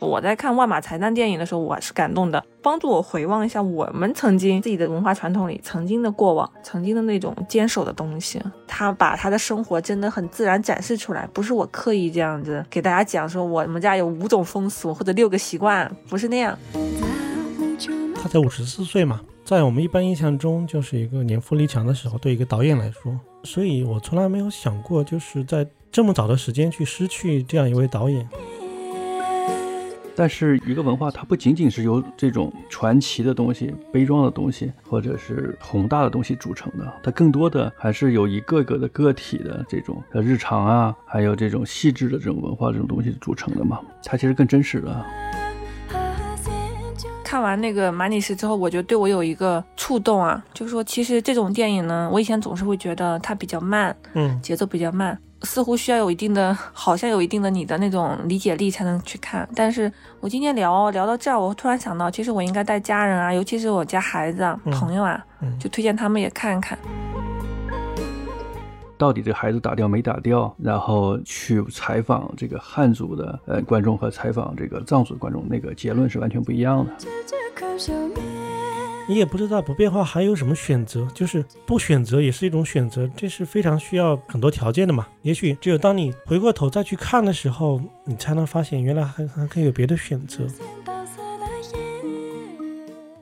[0.00, 8.40] 我在看万马才旦电影的时候，我是感动的，帮助我回望一下我们曾经自己的文化传统里曾经的过往，曾经的那种坚守的东西。
[8.66, 16.58] 他把他的生活真的很自然展示出来，不是我刻意这样子给大家讲说我们家有五种风俗或者六个习惯，不是那样。
[18.14, 28.26] 他才五十四岁嘛，在我们一般印象中就是一个年富力强的时候，对一个导演来说，所以我从来没有想过就是在这么早的时间去失去这样一位导演。
[30.14, 43.80] 但是一个文化，它不仅仅是由这种传奇的东西、悲壮的东西，或者是宏大的东西组成的，它更多的还是有一个个的个体的这种的日常啊，还有这种细致的这种文化这种东西组成的嘛。
[44.04, 45.04] 它其实更真实的。
[47.24, 55.16] 看完那个《马里斯》之后，我觉得对我有一个触动啊，就是说，其实这种电影呢，我以前总是会觉得它比较慢，嗯，节奏比较慢。
[55.42, 59.48] 似乎需要有一定的，好像有一定的你的那种理解力才能去看。
[59.54, 59.90] 但是
[60.20, 65.24] 我今天聊聊到这儿，我突然想到，其实我应该带家人啊，尤其是我家孩子、啊、朋友啊，
[65.58, 66.78] 就推荐他们也看看。
[68.98, 70.54] 到底这孩子打掉没打掉？
[70.58, 76.92] 然后去采访这个汉族的呃观众和采访这个藏族的观众，那个结论是完全不一样的。
[79.10, 85.04] 你也不知道不变化还有什么选择，就是不选择也是一种选择，这是非常需要很多条件的嘛。
[85.22, 90.46] 也许只有当你回过头再去看的时候，你才能发现原来还还可以有别的选择。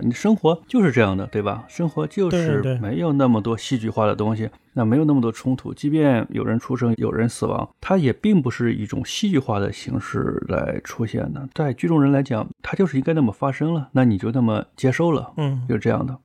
[0.00, 1.64] 你生活就是这样的，对吧？
[1.68, 5.74] 生活就是没有那么多戏剧化的东西，那没有那么多冲突。
[5.74, 11.48] 即便有人出生，有人死亡，它也并不是一种戏剧化的形式来出现的。
[11.54, 16.16] 在剧中人来讲，它就是应该那么发生了，那你就那么接受了，嗯，就是这样的。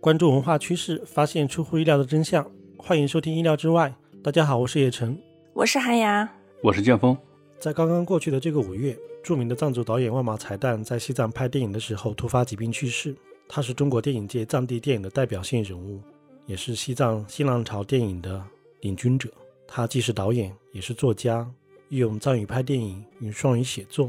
[0.00, 2.46] 关注文化趋势，发现出乎意料的真相。
[2.78, 3.94] 欢迎收听《意料之外》。
[4.22, 5.18] 大家好，我是叶晨，
[5.52, 6.26] 我是韩阳，
[6.62, 7.16] 我是剑锋。
[7.58, 8.96] 在刚刚过去的这个五月。
[9.26, 13.12] 著名的藏族导演万马才旦在西藏拍电影的时候突发疾病去世。
[13.48, 16.00] 他是中国电影界藏地电影的代表性人物，
[16.46, 18.40] 也是西藏新浪潮电影的
[18.82, 19.28] 领军者。
[19.66, 21.44] 他既是导演，也是作家，
[21.88, 24.08] 用藏语拍电影，用双语写作，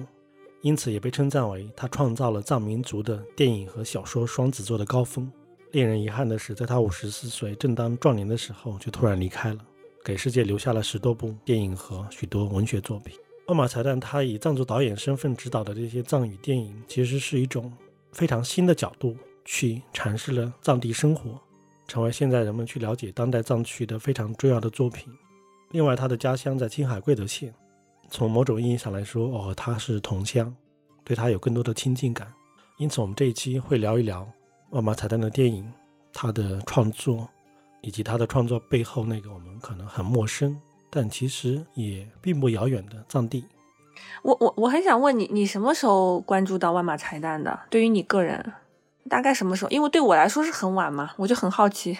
[0.61, 5.27] 因此也被称赞为他创造了藏民族的电影和小说双子座的高峰。
[5.71, 9.65] 令人遗憾的是，在他五十四岁正当壮年的时候就突然离开了，
[10.05, 13.17] 给世界留下了十多部电影和许多文学作品。
[13.47, 17.71] 万马才旦他以藏族导演身份执导的这些藏语电影，其实是一种
[18.11, 19.15] 非常新的角度
[19.45, 21.39] 去阐释了藏地生活，
[21.87, 25.07] 成为现在人们去了解当代藏区的非常重要的作品。
[25.71, 27.53] 另外，他的家乡在青海贵德县，
[28.09, 30.53] 从某种意义上来说，哦，他是同乡，
[31.05, 32.27] 对他有更多的亲近感。
[32.77, 34.27] 因此，我们这一期会聊一聊
[34.71, 35.71] 万马才旦的电影，
[36.11, 37.25] 他的创作，
[37.81, 40.53] 以及他的创作背后那个我们可能很陌生。
[40.97, 43.45] 但其实也并不遥远的藏地。
[44.23, 47.59] 我我我很想问你，你什么时候关注到万马才旦的？
[47.69, 48.53] 对于你个人，
[49.07, 49.69] 大概什么时候？
[49.69, 51.95] 因为对我来说是很晚嘛，我就很好奇。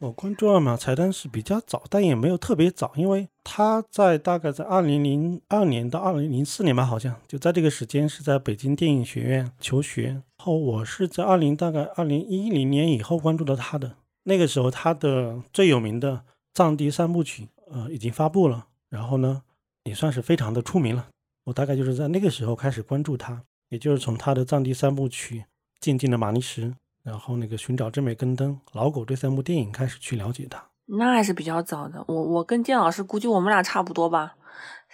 [0.00, 10.22] 我关注万马才旦是比较早，但也没有特别早，因为他在大概在二零零二年到二零零四年吧，好像就在这个时间是在北京电影学院求学。
[10.36, 13.96] 后我是在二零大概二零一零年以后关注到他的。
[14.24, 17.48] 那个时候他的最有名的藏地三部曲。
[17.72, 19.42] 呃，已经发布了，然后呢，
[19.84, 21.08] 也算是非常的出名了。
[21.44, 25.40] 我大概就是在那个时候开始关注他，也就是从他的藏地三部曲
[25.80, 26.66] 《静静的玛尼石》，
[27.02, 30.62] 然后那个《寻找真美根灯》《老狗》这三部电影开始去了解他。
[30.86, 32.04] 那还是比较早的。
[32.08, 34.34] 我我跟建老师估计我们俩差不多吧。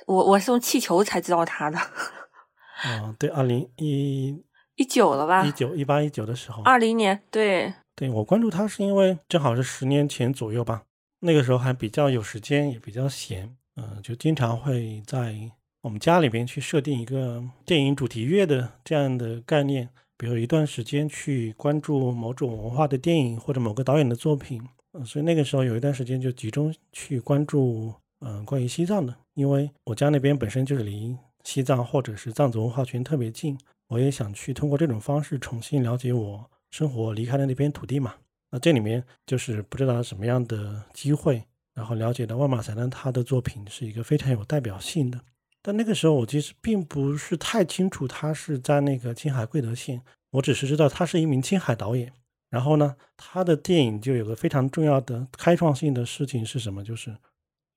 [0.07, 1.79] 我我是用气球才知道他的。
[2.85, 4.45] 啊，对，二零一
[4.75, 5.45] 一九了吧？
[5.45, 6.63] 一九一八一九的时候。
[6.63, 7.73] 二零年，对。
[7.95, 10.83] 对我关注他是因为正好是十年前左右吧。
[11.21, 15.35] 那个时候还比较有时间，也比较闲，嗯，就经常会在
[15.83, 24.63] 我们家里边去设定一个电影主题乐的这样的概念，比如一段时间去关注某种文化的电影或者某个导演的作品，
[24.93, 33.59] 嗯，所以那个时候有一段时间就集中去关注，嗯，关于西藏的，因为我家那边本身就是离西藏或者是藏族文化圈特别近，
[33.89, 38.15] 我也想去通过这种方式重新了解我生活离开的那片土地嘛。
[38.59, 41.43] 这里面就是不知道什么样的机会，
[41.75, 45.21] 然后了解到万马才旦他的作品是一个非常有代表性的。
[45.63, 50.01] 但那个时候我其实并不是太清楚他是在那个青海贵德县，
[50.31, 52.13] 我只是知道他是一名青海导演。
[52.49, 56.85] 然后呢，他的电影就有个非常重要的开创性的事情是什么？
[56.85, 57.15] 就是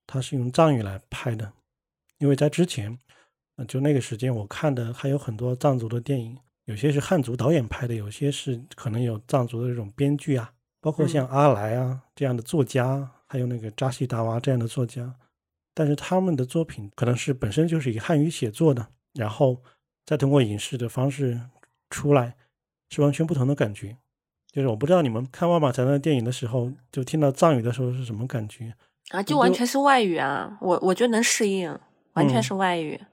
[0.06, 1.52] 他是用藏语来拍的。
[2.20, 2.98] 因为在之前，
[3.58, 10.54] 嗯就那个时间我看的还有很多藏族的电影，有些是汉族导演拍的，有些是可能有藏族的这种编剧啊。
[10.82, 15.14] 包括像阿来啊这样的作家，还有那个扎西达娃这样的作家，
[15.74, 19.62] 但是他们的作品可能是本身就是以汉语写作的，然后
[20.06, 21.40] 再通过影视的方式
[21.90, 22.36] 出来，
[22.90, 23.98] 是完全不同的感觉。
[24.52, 28.74] 就是我不知道你们看万马才旦的电影的时候，就听到藏语的时候是什么感觉
[29.10, 29.22] 啊？
[29.22, 30.58] 就完全是外语啊！
[30.60, 31.78] 我我觉得能适应，
[32.14, 33.00] 完全是外语。
[33.00, 33.06] 嗯，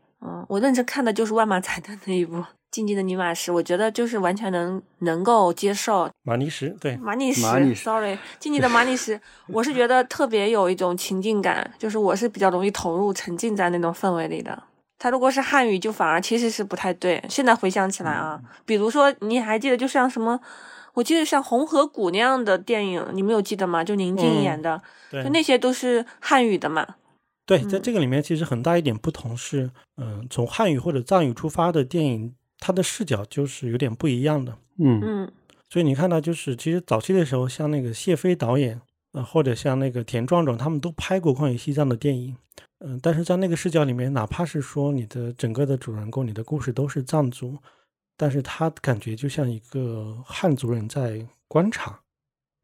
[0.48, 2.44] 我认真看的就是万马才的那一部。
[2.68, 6.10] 静静的尼玛什，我觉得就是完全能能够接受。
[6.24, 7.40] 马尼什，对，马尼什
[7.74, 9.18] ，sorry，静静的马尼什，
[9.48, 14.62] 我是觉得特别有一种情境感，就是我是比较容易投入、沉浸在那种氛围里的。
[14.98, 17.22] 他如果是汉语，就反而其实是不太对。
[17.30, 20.38] 现在回想起来啊，比如说你还记得，就像什么，
[20.92, 23.82] 我记得像《红河谷》那样的电影，你们有记得吗？
[23.82, 26.86] 就宁静演的，就那些都是汉语的嘛。
[27.46, 32.34] 对，在这个里面，其实很大一点不同是，嗯，从汉语或者藏语出发的电影。
[32.58, 34.98] 它的视角就是有点不一样的，嗯。
[35.02, 35.32] 嗯，
[35.68, 38.80] 所以你看到就是其实早期的时候，像那个谢飞导演，
[39.12, 42.34] 呃，或者像那个田壮壮，他们都拍过关于西藏的电影，
[42.78, 47.58] 嗯，但是在那个视角里面，哪怕是说你的整个的主人公，你的故事都是藏族，
[48.16, 52.00] 但是他感觉就像一个汉族人在观察，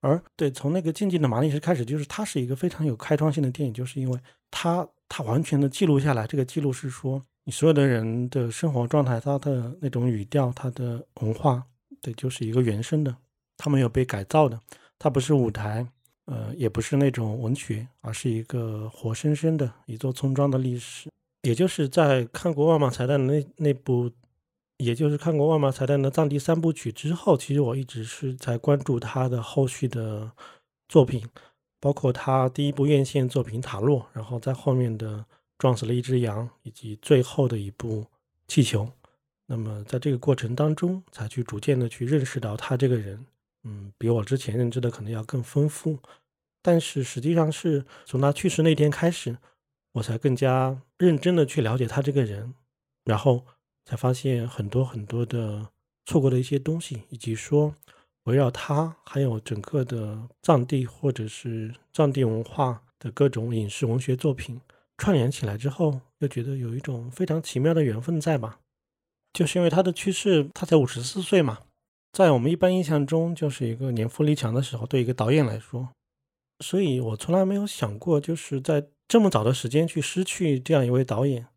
[0.03, 4.21] 而对从那个静静的马里什开始，就是它是一个非常有开创性的电影，就是因为
[4.51, 7.23] 它它完全的记录下来，这个记录是说。
[7.45, 11.61] 你所有的人的生活状态，他的那种语调，他的文化，
[12.01, 13.13] 对，就是一个原生的，
[13.57, 14.57] 他没有被改造的，
[14.97, 15.85] 它不是舞台，
[16.27, 21.11] 呃，也不是那种文学，而是一个活生生的一座村庄的历史。
[21.43, 24.09] 也就是在看过万马才旦那那部，
[24.83, 30.33] 也就是看过万马才旦的藏地三部曲之后，其实我一直是在关注他的后续的
[30.89, 31.27] 作品，
[31.81, 35.25] 包括他第一部院线作品《塔洛》，然后在后面的。
[35.59, 38.05] 撞死了一只羊，以及最后的一部
[38.49, 38.91] 气球。
[39.47, 43.25] 那么在这个过程当中，才去逐渐的去认识到他这个人，
[43.63, 45.97] 嗯，比我之前认知的可能要更丰富。
[46.63, 49.39] 但是实际上是从他去世那天开始，
[49.93, 52.55] 我才更加认真的去了解他这个人，
[53.05, 53.47] 然后
[53.85, 55.69] 才发现很多很多的
[56.07, 57.75] 错过的一些东西，以及说
[58.25, 64.61] 围绕他还有整个的藏地或者是藏地文化的各种影视文学作品。
[64.99, 68.61] 串联起来之后，又觉得有一种非常奇妙的缘分在吧？
[69.33, 71.59] 就是因为他的去世，他才五十四岁嘛，
[72.13, 75.89] 在我们一般印象中，就是一个年富力强的时候，对一个导演来说，
[76.61, 81.49] 所以我从来没有想过，就是在这么早的时间去失去这样一位导演。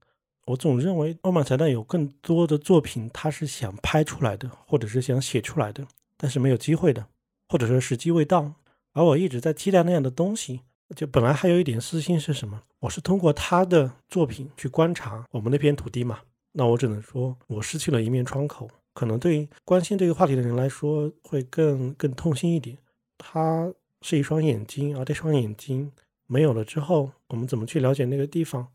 [0.45, 5.87] 我总认为奥马才旦有更多的作品，他是想拍出来的，或者是想写出来的，
[6.17, 7.07] 但是没有机会的，
[7.49, 8.53] 或者说时机未到。
[8.93, 10.61] 而我一直在期待那样的东西。
[10.95, 12.61] 就本来还有一点私心是什么？
[12.81, 16.19] 我是通过他的作品去观察我们那片土地嘛。
[16.51, 18.69] 那我只能说，我失去了一面窗口。
[18.93, 22.77] 可能对关心这个话题的人来说，会更更痛心一点。
[23.17, 25.91] 他是一双眼睛，而这双眼睛
[26.27, 28.67] 没有了之后，我们怎么去了解那个地方？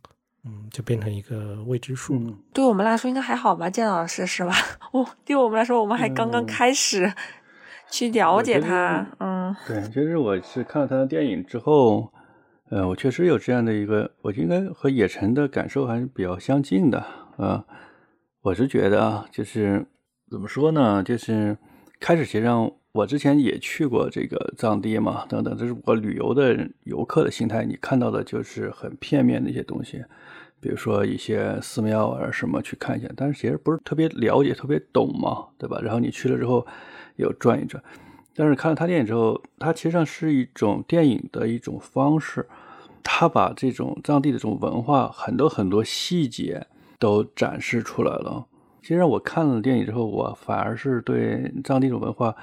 [0.44, 2.18] 嗯，就变成一个未知数。
[2.52, 4.54] 对我们来说应该还好吧，建老师是吧？
[4.92, 7.12] 哦，对我们来说，我们还刚刚开始。
[7.92, 12.12] 去了解他，嗯，对，其实我是看了他的电影之后，
[12.68, 17.04] 呃，我确实有这样的一个，我应该和野城的感受还是比较相近的，
[17.36, 17.64] 啊，
[18.42, 19.84] 我是觉得啊，就是
[20.30, 21.58] 怎么说呢，就是
[21.98, 30.04] 开始实际上我之前也去过这个藏地嘛，等等，这是我旅游的游客的心态，你看到的就是很片面的一些东西，
[30.60, 35.80] 比如说一些寺庙啊什么去看一下，但是其实不是特别了解、特别懂嘛，对吧？
[35.82, 36.66] 然后你去了之后。
[37.16, 37.82] 有转一转，
[38.34, 42.48] 但是看了他电影之后，它其实上是一种电影的一种方式，
[43.02, 46.66] 他把这种藏地的这种文化很多很多细节
[46.98, 48.46] 都展示出来了。
[48.80, 52.34] 其实我看了电影之后，我反而是对藏地这种文化，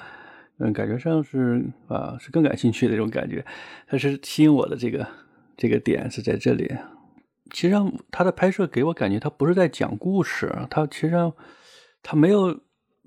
[0.59, 3.43] 嗯，感觉上是啊是更感兴趣的一种感觉。
[3.87, 5.07] 它是吸引我的这个
[5.55, 6.71] 这个点是在这里。
[7.51, 11.33] 其实上他的拍摄给我感觉，他不是在讲故事，他其实上
[12.01, 12.59] 他没有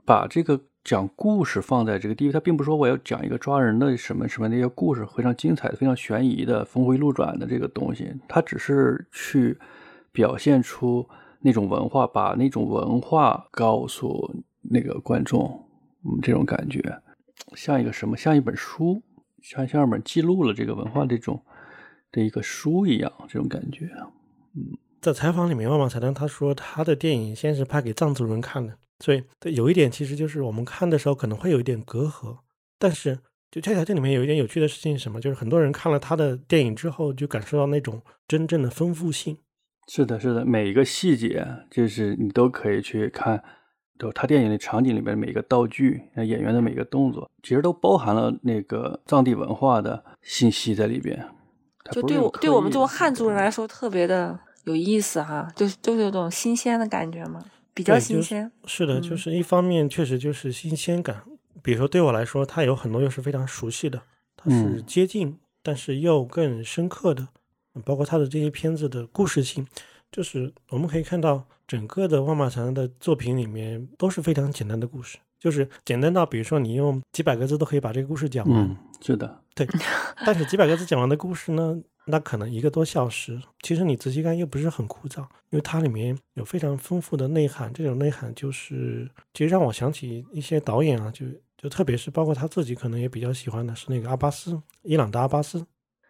[0.05, 0.61] 把这个。
[0.83, 8.11] 讲故事放在这个地方，他并不说我要讲一个抓人的什么什么那些故事，非常精彩、非常悬疑的、峰回路转的这个东西。
[8.27, 9.59] 他只是去
[10.11, 11.07] 表现出
[11.41, 15.69] 那种文化，把那种文化告诉那个观众，
[16.03, 16.83] 嗯，这种感觉
[17.55, 18.17] 像一个什么？
[18.17, 19.03] 像一本书，
[19.43, 21.45] 像像一本记录了这个文化这种
[22.11, 23.91] 的一个书一样，这种感觉。
[25.00, 28.76] 在采访里面，万马才旦他说，他的电影先是拍给藏族人看的。
[28.99, 29.23] 所以，
[29.54, 32.37] 有一点其实就是我们看的时候可能会有一点隔阂，
[32.78, 33.19] 但是
[33.50, 35.19] 就恰恰这里面有一点有趣的事情是什么？
[35.19, 39.38] 就是很多人看了他的电影之后，就感受到那种真正的丰富性。
[39.88, 43.42] 是的，是的，每一个细节就是你都可以去看，
[43.99, 51.26] 就他电影的场景里面每一个道具、演员的每个动作，其实都包含了那个藏地文化的信息在里边。
[51.91, 57.43] 就对我对我们这种汉族人来说特别的有意思哈，就是就是有种新鲜的感觉嘛，
[57.75, 58.53] 比较对就是新鲜。
[58.65, 61.23] 是的，就嗯是一方面确实就是新鲜感，
[61.63, 64.03] 比如说对我来说，它有很多又是非常熟悉的，
[64.37, 67.29] 它是嗯接近，但是又更深刻的，
[67.85, 69.67] 包括它的这些片子的故事性，
[70.13, 79.40] 就是我们可以看到整个的万马长的作品里面都是非常简单的故事，就是简单到比如说你用几百个字都可以把这个故事讲完，嗯，是的，
[80.25, 81.76] 但是几百个字讲完的故事呢，
[82.07, 87.73] 那可能一个多小时，其实你仔细看又不是很枯燥，因为它里面有非常丰富的内涵。
[87.73, 91.26] 这种内涵就是，其实让我想起一些导演啊，就
[91.59, 95.66] 就特别是包括他自己可能也比较喜欢的是那个阿巴斯，伊朗的阿巴斯。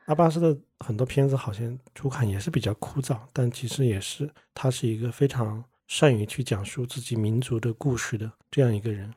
[0.06, 9.12] 阿巴斯的很多片子好像初看也是比较枯燥，但其实也是他是一个非常善于去讲述自己民族的故事的这样一个人。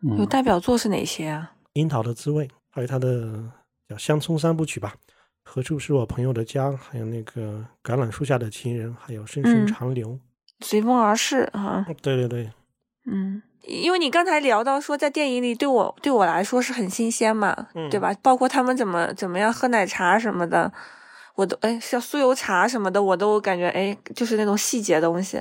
[0.00, 1.52] 嗯有代表作是哪些啊？
[1.72, 3.50] 樱桃的滋味，还有他的
[3.88, 4.94] 叫《乡村三部曲》吧，
[5.42, 10.08] 《何处是我朋友的家》，还有那个《橄榄树下的情人》，还有《深深嗯长流》
[10.60, 12.50] 随风而逝哈、对对对，
[13.06, 18.12] 嗯，因为你刚才聊到说，在电影里对我对我来说是很新鲜嘛，嗯对吧？
[18.20, 20.70] 包括他们怎么怎么样喝奶茶什么的，
[21.36, 25.40] 我都哎像酥油茶什么的，我都感觉哎就是那种细节东西，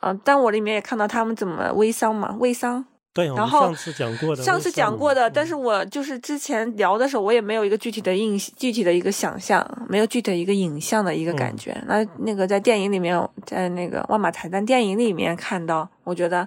[0.00, 2.84] 啊、但我里面也看到他们怎么微商嘛，微商。
[3.16, 11.82] 对，我然后上次讲过的，上次讲过的，嗯但是我就是之前聊的时候，我也没有一个具体的印具体的一个想象，没有具体的一个影像的一个感嗯觉。
[11.86, 16.46] 那那个在电影里面，在那个万马彩蛋电影里面看到，我觉得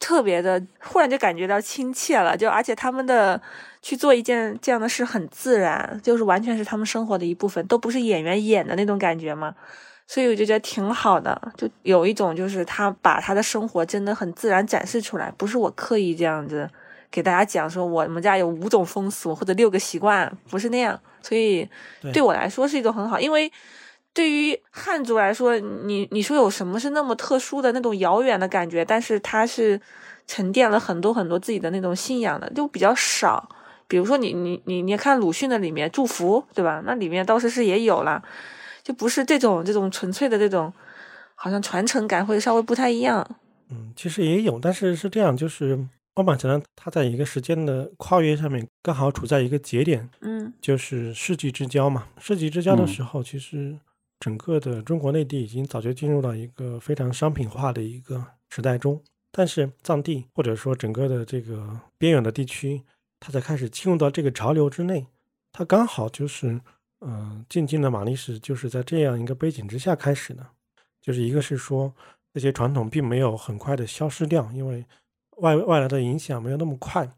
[0.00, 2.36] 特别的，忽然就感觉到亲切了。
[2.36, 3.40] 就而且他们的
[3.80, 9.54] 去做一件这样的事很自然，就是完全是他们生活的一部分，都不是演员演的那种感觉嘛。
[10.08, 16.68] 所以我就觉得挺好的，就有一种就是他把他的生活真的很自然展示出来，不是我刻意这样子
[17.10, 20.98] 给大家讲说我们家有五种风俗或者六个习惯，不是那样。
[21.20, 21.68] 所以
[22.00, 23.52] 对对我来说是一种很好，因为
[24.14, 29.78] 对于汉族来说，你你说有什么是那么特殊的那种遥远的感觉，但是它是
[30.26, 33.46] 沉淀了很多很多自己的那种信仰的，就比较少。
[33.86, 36.82] 比如说你你你你看鲁迅的里面祝福，对吧？
[36.86, 38.22] 那里面倒是是也有了，
[38.88, 40.72] 就不是这种这种纯粹的这种，
[41.34, 43.36] 好像传承感会稍微不太一样。
[43.68, 45.78] 嗯，其实也有，但是是这样，就是
[46.14, 52.06] 万马长它在一个时间的跨越上面，刚好处在一个节点，嗯就是世纪之交嘛。
[52.16, 53.78] 世纪之交的嗯时候，其实
[54.18, 62.84] 整个的中国内地已经早就进入到一个非常商品化的一个时代中，但是藏地或者说整个的这个边远的地区，
[63.20, 65.08] 它才开始进入到这个潮流之内。
[65.52, 66.60] 它刚好就是，
[67.00, 70.46] 嗯、呃，渐进的马历史就是在这样一个背景之下开始的。
[71.00, 71.94] 就是一个是说
[72.34, 74.84] 这些传统并没有很快的消失掉，因为
[75.36, 77.08] 外外来的影响没有那么快。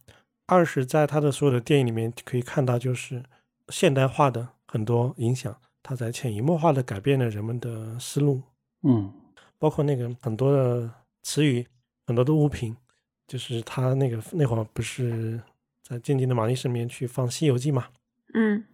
[0.46, 3.22] 二是在他的所有的电影里面可以看到，就是
[3.68, 8.42] 现代化的很多影响，它在潜移默化的改变了人们的思路，
[8.82, 9.12] 嗯
[9.58, 10.90] 包括那个很多的
[11.22, 11.66] 词语、
[12.06, 12.76] 很多的物品，
[13.26, 15.40] 就是他那个那会儿不是
[15.82, 17.88] 在渐进的马历史里面去放《西游记》嘛？
[18.34, 18.64] 嗯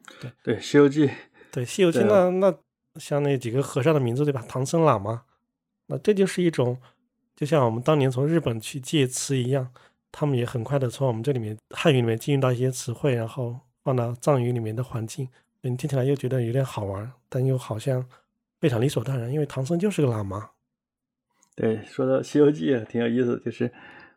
[0.42, 1.06] 对，《西游记》
[1.50, 2.54] 对，《西游记》那那
[3.00, 4.44] 像那几个和尚的名字对吧？
[4.48, 5.24] 唐僧喇嘛，
[5.86, 6.78] 那这就是一种，
[7.34, 9.70] 就像我们当年从日本去借词一样，
[10.10, 15.28] 他们也很快的从我们这里面汉语里面进入到一些词汇，然后放到藏语里面的环境，
[15.62, 18.06] 你听起来又觉得有点好玩，但又好像
[18.60, 20.50] 非常理所当然，因为唐僧就是个喇嘛。
[21.54, 23.72] 对，说到《西游记》啊挺有意思，就是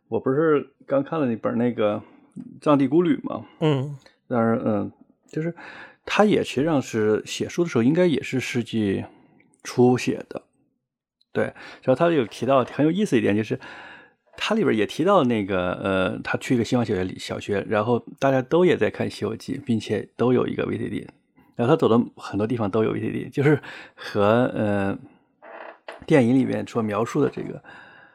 [0.09, 1.95] 我不是刚看了那本那个
[2.61, 4.91] 《藏地孤旅》嘛，嗯当然，嗯，
[5.29, 5.55] 就是
[6.05, 9.05] 他也实际上是写书的时候，应该也是世纪
[9.63, 10.43] 初写的。
[11.31, 11.43] 对，
[11.83, 13.59] 然后他有提到很有意思一点，就是
[14.35, 21.07] 他里边也提到那个呃，他去一个西方小学里小学，然后大家都也在看《西游记》，并且都有一个 VCD，
[21.55, 23.61] 然后他走的很多地方都有 VCD，就是
[23.95, 24.97] 和呃
[26.07, 27.61] 电影里面所描述的这个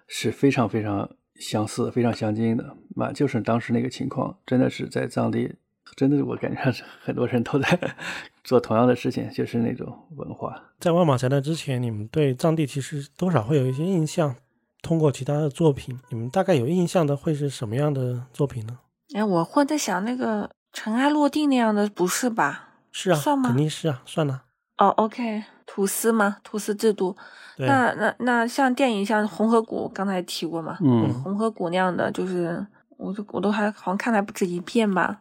[0.09, 2.77] 是非常非常相似、非常相近的。
[2.97, 5.55] 嘛，就是当时那个情况，真的是在藏地，
[5.97, 6.61] 真的我感觉
[7.03, 7.95] 很多人都在
[8.45, 10.61] 做同样的事情，就是那种文化。
[10.81, 14.35] 在万马才旦之前，你们对藏地其实多少会有一些印象。
[14.83, 18.79] 通过其他的作品，你们大概有印象的会是什么样的作品呢？
[19.15, 22.69] 哎，我会在想那个尘埃落定那样的，不是吧？
[22.93, 24.43] 是啊，算吗肯定是啊，算了。
[24.77, 27.17] 哦，OK，吐司嘛，吐司制度。
[27.57, 32.67] 那那那像电影，像《红河谷》，刚才提过嘛，嗯红河谷那样的，就是
[32.99, 35.19] 我都我都还好像看了不止一遍吧。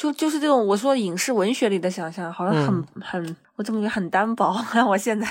[0.00, 4.56] 就就是这种我说影视文学里的想象，好像很、嗯很，我怎么觉得很单薄？
[4.72, 5.28] 让我现在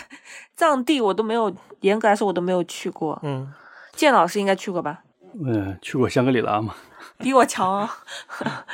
[0.56, 3.20] 藏地我都没有，严格来说我都没有去过。
[3.24, 3.52] 嗯，
[3.94, 5.02] 建老师应该去过吧？
[5.44, 6.76] 嗯，去过香格里拉嘛？
[7.18, 7.90] 比我强 啊！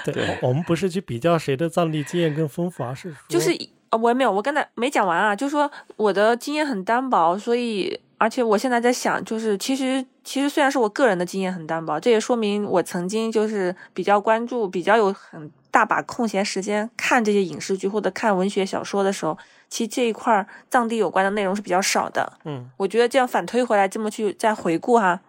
[0.04, 3.52] 对，我我们不是去比较谁的藏地经验更丰富，而是就是
[3.90, 19.38] 啊，我也没有，我刚才没讲完啊，就说我的经验很单薄，所以而且我现在在想，就是其实其实虽然是我个人的经验很单薄，这也说明我曾经就是比较关注，比较有很大把空闲时间看这些影视剧或者看文学小说的时候，
[19.70, 22.40] 其实这一块儿藏地有关的内容是比较少的。
[22.46, 25.20] 嗯，我觉得这样反推回来，这么去再回顾哈，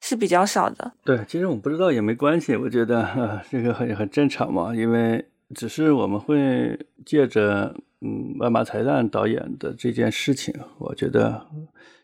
[0.00, 0.92] 是比较少的。
[1.04, 11.46] 对，其实我不知道也没关系，我觉得、呃、这个很很正常嘛，因为只是我们会借着嗯万马才旦导演的这件事情，我觉得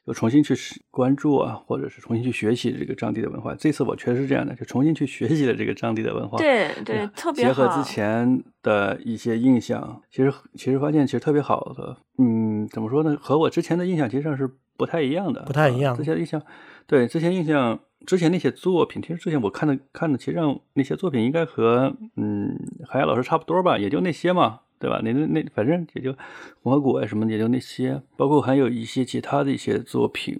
[0.07, 0.55] 又重新去
[0.91, 3.55] 关注啊，或者是重新去学习这个藏地的文化。
[3.55, 6.37] 这次我确实是这样的，就重新去学习了这个藏地的文化。
[6.37, 7.53] 对对，特别好。
[7.53, 13.17] 结合之前的一些印象，其实其实发现其实特别好的，嗯，怎么说呢？
[13.21, 16.43] 和我之前的印象其实上是不太一样的，不太一样啊之前印象，
[16.87, 22.55] 对之前印象，之前那些作品，其实之前我看的看的，其实上那些作品应该和嗯
[22.87, 24.61] 海洋老师差不多吧，也就那些嘛。
[24.85, 25.01] 对吧？
[25.03, 26.15] 那那那，反正也就
[26.63, 30.39] 红河谷啊什么，也就那些，包括还有一些其他的一些作品，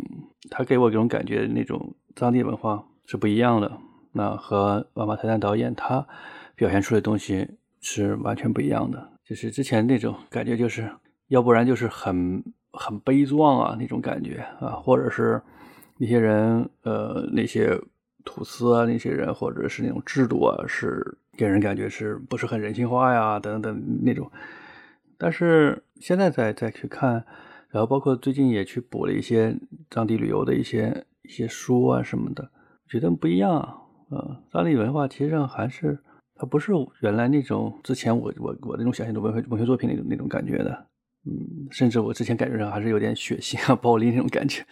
[0.51, 3.73] 它给我这种感觉，那种藏地文化是不一样的。
[4.13, 6.07] 那和万马泰旦导演他
[6.55, 7.49] 表现出的东西
[7.81, 9.13] 是完全不一样的。
[9.25, 10.87] 就是之前那种感觉，就是
[11.29, 15.41] 要不然就是很很悲壮啊那种感觉啊，或者是
[15.97, 17.81] 那些人呃那些
[18.27, 24.31] 土司啊那些人，或者是那种制度啊，是给人感觉是不是很人性化呀等等那种。
[25.17, 27.25] 但是现在再再去看，
[27.71, 29.57] 然后包括最近也去补了一些
[29.91, 32.51] 藏地旅游的一些一些书啊什么的，
[32.89, 33.77] 觉得不一样啊。
[34.11, 35.99] 呃，藏地文化其实上还是
[36.35, 40.87] 它不是原来那种之前我我我那种想象的文学文学作品那种那种感觉的。
[41.27, 44.63] 嗯，甚至我之前感觉上还是有点血腥啊、暴力那种感觉。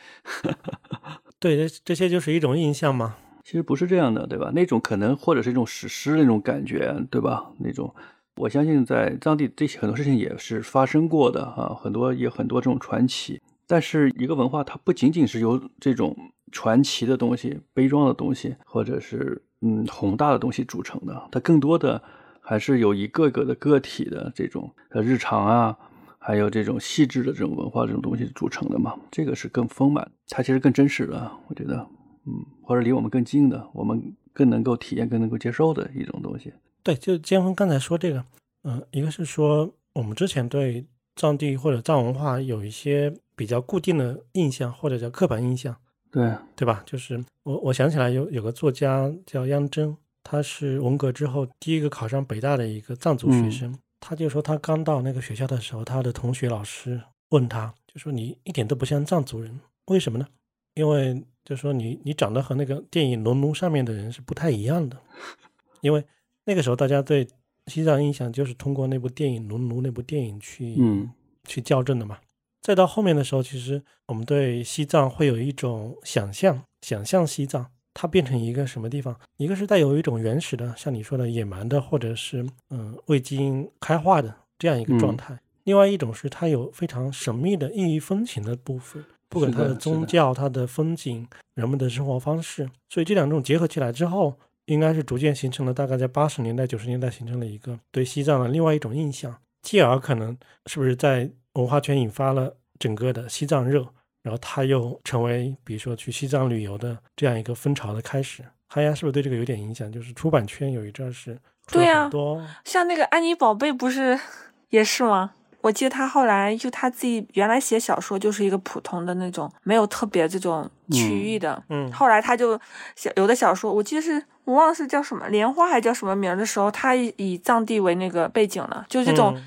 [1.41, 3.17] 对，这这些就是一种印象嘛。
[3.45, 4.51] 其实不是这样的，对吧？
[4.55, 7.51] 那种可能或者是一种史诗那种感觉，对吧？
[7.59, 7.95] 那种
[8.37, 13.41] 我相信在藏地这些很多事情也是发生过的啊，很多也很多这种传奇。
[13.67, 16.17] 但是一个文化它不仅仅是由这种
[16.51, 22.03] 传奇的东西、悲壮的东西，或者是嗯宏大的东西组成的，它更多的
[22.41, 25.77] 还是有一个个的个体的这种呃日常啊。
[26.25, 31.85] 还有这种细致的这种文化这种东西组成的嘛，这个是更丰满，它其实更真实的，我觉得，
[32.27, 36.53] 嗯，或者离我们更近的，我们更能够体验、更能够接受的一种东西。
[36.83, 38.25] 对，就建峰刚才说这个，
[38.65, 40.85] 嗯、一个是说我们之前对
[41.17, 45.77] 藏地或者藏文化有一些比较固定的印象，或者叫刻板印象，
[46.11, 46.83] 对，对吧？
[46.87, 53.77] 就是我我想起来有有个作家叫央珍，他是文革之后第一个考上北大的一个藏族学生。
[54.05, 60.27] 他就说，他刚到那个学校的时候，他的同学老师问他，就说你一点都不像藏族人，为什么呢？
[60.75, 64.97] 因为就说你你长得和那个电影《农奴》上面的人是不太一样的。
[65.83, 66.05] 因为
[66.45, 67.27] 那个时候大家对
[67.67, 71.11] 西藏印象就是通过那部电影《农奴》那部电影去嗯
[71.47, 72.19] 去校正的嘛。
[72.61, 77.67] 再到后面的时候，其实我们对西藏会有一种想象，想象西藏。
[77.95, 79.15] 它变成一个什么地方？
[79.37, 94.35] 一个是带有一种原始的，像你说的野蛮的，或者是嗯未经开化的这样一个状态；另外一种是它有非常神秘的异域风情的部分，不管它的宗教、它的风景、人们的生活方式，所以这两种结合起来之后，
[94.67, 103.89] 应该是逐渐形成了大概在八十年代、九十年代形成了一个对西藏的另外一种印象，继而可能是不是在文化圈引发了整个的西藏热。
[104.23, 108.45] 然后它又成为，比如说去西藏旅游的这样一个风潮的开始。
[108.69, 109.91] 哈呀，是不是对这个有点影响？
[109.91, 111.37] 就是出版圈有一阵儿是
[111.73, 114.17] 对啊很多，像那个安妮宝贝不是
[114.71, 115.33] 也是吗？
[115.63, 121.63] 我记得他后来就他自己原来写小说就是一个普通的那种，没有特别这种区域的。
[121.71, 122.61] 嗯后来他就
[122.95, 129.43] 写有的小说，我记得是我忘了是叫什么莲花还叫什么名儿的时候，他以以藏地为那个背景了，就这种嗯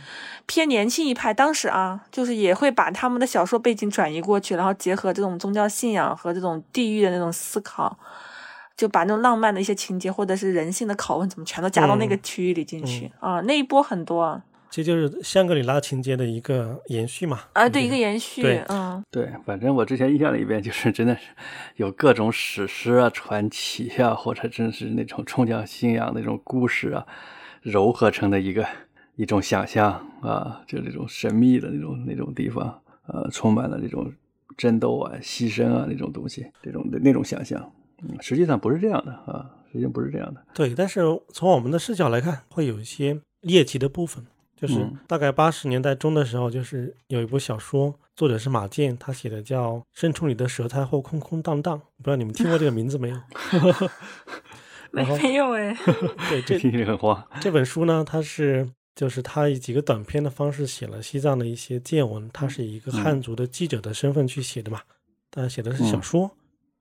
[0.47, 1.33] 偏年轻一派。
[1.33, 7.97] 当时啊，就是也会把他们的小说背景转移过去，然后结合这种宗教信仰和这种地域的那种思考。
[8.77, 13.39] 就把那种浪漫的一些情节，或者是人性的拷问，怎么全都加到那个嗯区域里进去、啊？
[13.47, 14.41] 那一波很多
[14.75, 17.39] 啊，其实就是香格里拉情节的一个延续嘛。
[17.53, 21.21] 啊，对，一个延续对，嗯，对，反正我之前印象里边就是 真的是
[21.77, 27.07] 有各种史诗啊、传奇啊，或者真是那种宗教信仰那种故事啊，
[27.63, 28.67] 糅合成的一个
[29.15, 34.11] 一种想象啊，就这种神秘的那种那种地方，呃，充满了这种
[34.57, 37.71] 争斗啊、牺牲啊那种东西，这种的那种想象。
[38.01, 40.43] 嗯，实际上不是这样的啊，实际上不是这样的。
[40.53, 44.25] 对，但是从我们的视角来看，会有一些猎奇的部分。
[44.55, 53.17] 就是嗯大概八十年代中的时候，就是有一部小说，作者是马健，他写的叫《伸出你的舌苔后空空荡荡》，不知道你们听过这个名字没有？
[54.91, 55.75] 没有哎，
[56.29, 57.27] 对， 这听着很花。
[57.41, 62.29] 这本书呢，它是就是他以几个短篇的方式写了西藏的一些见闻。
[62.31, 64.79] 他是以一个汉族的记者的身份去写的嘛，
[65.29, 66.31] 但写的是小说。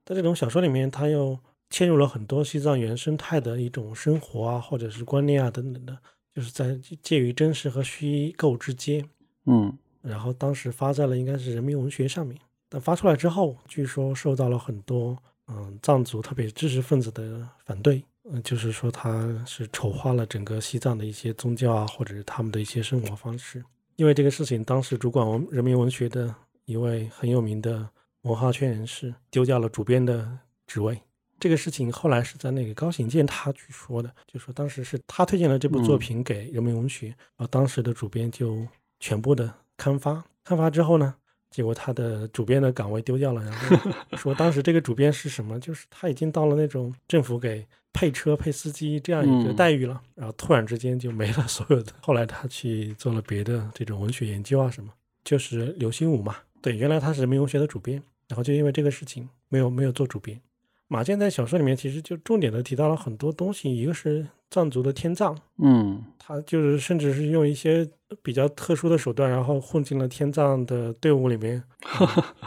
[0.05, 1.37] 在这种小说里面，他又
[1.71, 5.99] 嵌入了很多西藏原生态的一种生活啊，或者是观念啊等等的，
[6.35, 9.09] 就是在介于真实和虚构之间。
[9.47, 15.17] 嗯，然后当时发在了应该是人民文学上面，但发出来之后，据说受到了很多
[15.47, 18.03] 嗯藏族特别知识分子的反对。
[18.25, 23.63] 嗯，就是说他是丑化了整个西藏的一些宗教啊，或者是他们的一些生活方式。
[23.97, 27.87] 因为这个事情，当时主管文人民文学的一位很有名的
[28.23, 30.99] 文化圈人士丢掉了主编的职位。
[31.39, 38.67] 这个事情后来是在那个高行健他去说的，就说当时是他推荐了这部作品给人民文学，然后当时的主编就
[39.01, 40.25] 全部的刊发。
[40.45, 41.15] 刊发之后呢，
[41.51, 45.59] 结果他的主编的岗位丢掉了，然后 说当时这个主编是什么？
[45.61, 47.67] 就是他已经到了那种政府给。
[47.97, 51.93] 配车配司机这样一个待遇了，然后突然之间就没了所有的。
[52.01, 54.91] 后来他去做了别的这种文学研究啊什么，
[55.23, 56.35] 就是刘心武嘛。
[56.61, 60.41] 对，原来他是人民文学的主编，然后就因为这个事情没有没有做主编。
[60.89, 67.89] 马建在小说里面其实就重点的提到了很多东西，一个是藏族的天葬，嗯，他就是甚至是用一些
[68.23, 71.63] 比较特殊的手段，然后混进了天葬的队伍里面，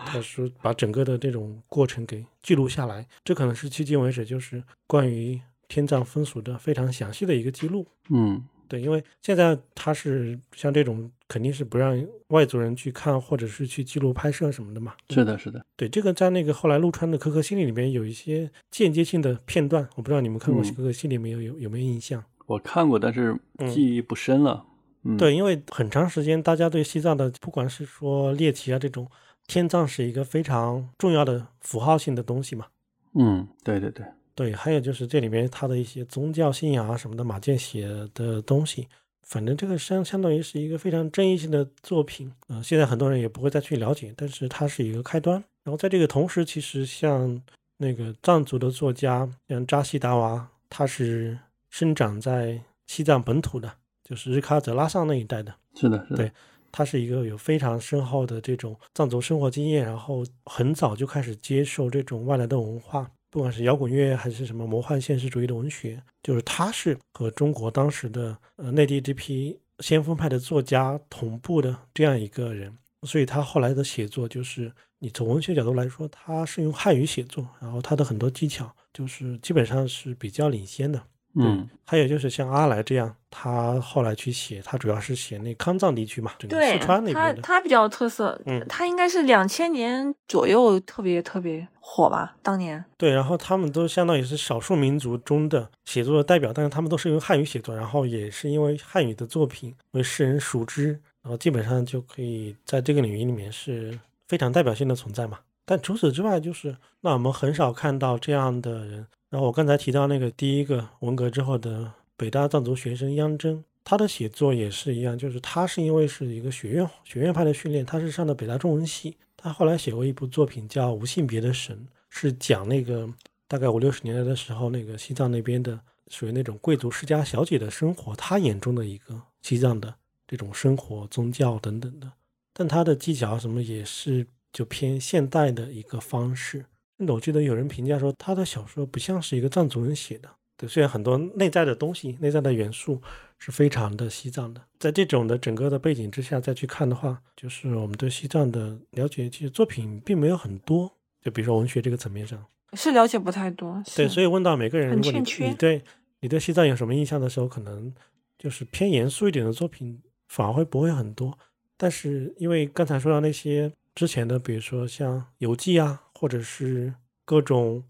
[0.06, 8.44] 他说把整个的这种过程给记录下来，这可能是迄今为止就是关于天葬风俗的非常详细的一个记录，嗯。
[8.70, 14.94] 对，因为现在他是像这种，肯定是不让外族人去看，或者是去记录拍摄什么的嘛。
[15.10, 15.66] 是的，是的。
[15.76, 21.42] 对，这个在那个后来陆川的《可可西里》里面有一些间接性的片段，我不知道你们看过《可可西里》没有？
[21.42, 22.24] 有有没有印象？
[22.46, 23.38] 我看过，但是
[23.72, 24.66] 记忆不深了。
[25.04, 29.08] 嗯，对，因为很长时间大家对西藏的，不管是说猎奇啊这种，
[29.48, 32.66] 天葬是一个非常重要的符号性的东西嘛。
[33.14, 34.06] 嗯，对对对。
[34.34, 38.88] 对，还有就是这里面他的一些宗教信仰啊什么的，马建写的东西，
[39.28, 42.62] 反正这个相相当于是一个非常争议性的作品啊。
[42.62, 45.36] 现在很多人也不会再去了解，但是它是一个开端。
[45.64, 47.42] 然后在这个同时，其实像
[47.76, 51.38] 那个藏族的作家，像扎西达娃，他是
[51.70, 53.70] 生长在西藏本土的，
[54.02, 55.54] 就是日喀则拉萨那一带的。
[55.76, 56.16] 是的，是的。
[56.16, 56.32] 对，
[56.72, 63.12] 他是一个有非常深厚的这种藏族生活经验，然后很早就开始接受这种外来的文化。
[63.38, 81.00] 不管是摇滚乐还是什么魔幻现实主义的文学，就是他是和中国当时的呃内地这批先锋派的作家同步的这样一个人，所以他后来的写作就是你从文学角度来说，他是用汉语写作，然后他的很多技巧就是基本上是比较领先的。
[81.40, 87.42] 嗯，还有就是像阿来这样，他后来去写，他主要是写那康藏地区嘛，整个四川那边的。
[87.42, 92.84] 他他比较有特色，嗯，他应该是两千年左右特别特别火吧，当年。
[92.98, 105.40] 对，然后他们都相当于是少数民族中的写作的代表，但是他们都是用汉语写作，然后也是因为汉语的作品为世人熟知，然后基本上就可以在这个领域里面是非常代表性的存在嘛。
[105.66, 109.06] 但除此之外，就是那我们很少看到这样的人。
[109.30, 121.76] 然后我刚才提到那个第一个文革之后的北大藏族学生央真，他的写作也是一样，就是他是因为是一个学院学院派的训练，他是上的北大中文系，他后来写过一部作品叫《无性别的神》，
[122.10, 123.10] 是讲那个
[123.48, 129.94] 大概五六十年代的时候，那个西藏那边的属于那种贵族世家小姐的生活，他眼中的一个西藏的
[130.26, 132.12] 这种生活、宗教等等的，
[132.54, 136.66] 但他的技巧什么也是就偏现代的一个方式。
[136.98, 140.30] 那我记得有人评价说，他的小说不像是一个藏族人写的。
[140.58, 143.00] 对，虽然很多内在的东西、内在的元素
[143.38, 144.62] 是非常的西藏的。
[144.80, 150.92] 在这种的整个的背景之下再去看的话，就是我们对西藏的了解，其实作品并没有很多。
[151.22, 153.80] 就比如说文学这个层面上，是了解不太多。
[153.96, 155.84] 对，所以问到每个人，如果你你对
[156.22, 157.94] 你对西藏有什么印象的时候，可能
[158.40, 161.38] 就是偏严肃一点的作品反而会不会很多。
[161.78, 166.02] 但是因为刚才说到那些之前的，比如说像游记啊。
[166.18, 166.92] 或者是
[167.26, 167.84] 各种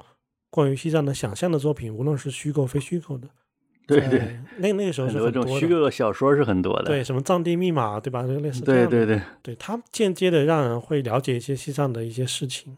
[0.50, 3.30] 关于西藏的想象的作品，无论是虚构非虚构的，
[3.88, 8.24] 对对，那那个时候是很多虚构的小说是很多的，对，什么藏地密码，对吧？
[8.24, 12.78] 就类似对对对，对他间接的让人会了解一些西藏的一些事情。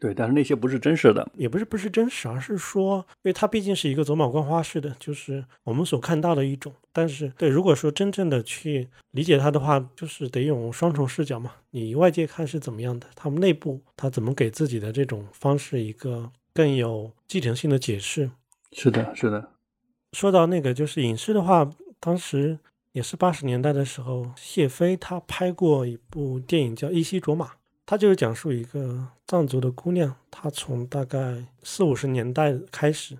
[0.00, 6.72] 对，但是那些不是真实的，也不是不是真实，而是说，因为它毕竟是一个走马观花式的，就是我们所看到的一种。
[6.92, 11.52] 但是，对，如果说真正的去理解它的话，就是得用双重视角嘛。
[11.70, 18.30] 你外界看是怎么样的，他们内部他怎么给自己的这种方式一个更有继承性的解释？
[18.70, 19.50] 是的，是的。
[20.12, 22.58] 说到那个就是影视的话，当时
[22.92, 27.46] 也是八十年代的时候，谢飞他拍过一部电影叫《依稀卓玛》。
[27.88, 33.16] 他就是讲述一个藏族的姑娘，她从大概四五十年代开始，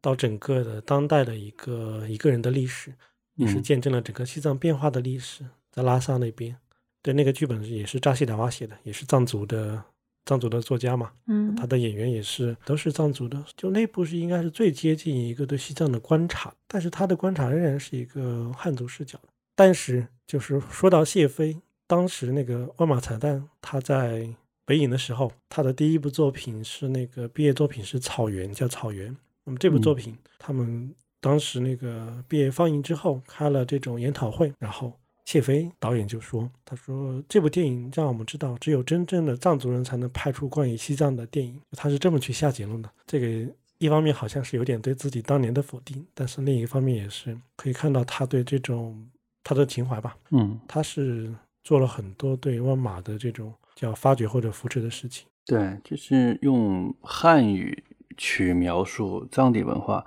[0.00, 2.94] 到整个的当代的一个一个人的历史。
[3.36, 6.54] 也是嗯见证了整个西藏变化的历史，在拉萨那边。
[7.00, 9.82] 对，那个剧本也是扎西达瓦写的，也是藏族的
[10.26, 13.42] 藏族的作家嘛，嗯他的演员也是都是藏族的。
[13.56, 19.18] 就那部是应该是最接近一个对西藏的观察，但是他的观察仍然是一个汉族视角。
[19.56, 21.56] 但是就是说到谢飞，
[21.92, 24.26] 当时那个万马彩蛋他在
[24.64, 29.12] 北影的时候，他的第一部作品是那个毕业作品是《草原》，叫《草原》。
[29.44, 34.90] 那么这部作嗯品，他们当时那个毕业放映之后开了这种研讨会，然后
[35.26, 42.90] 谢飞导演就说：“他说这部电影让我们知道，只有真正的藏族人才能拍出关于西藏的电影。”他是这么去下结论的。
[43.06, 49.06] 这个一方面好像是有点对自己当年的否定，但是另一方面也是可以看到他对这种
[49.44, 50.16] 他的情怀吧。
[50.30, 51.30] 嗯，他是
[51.62, 55.26] 做了很多对万马的这种叫发掘或者扶持的事情。
[55.44, 57.82] 对，就是用汉语
[58.16, 60.04] 去描述藏地文化，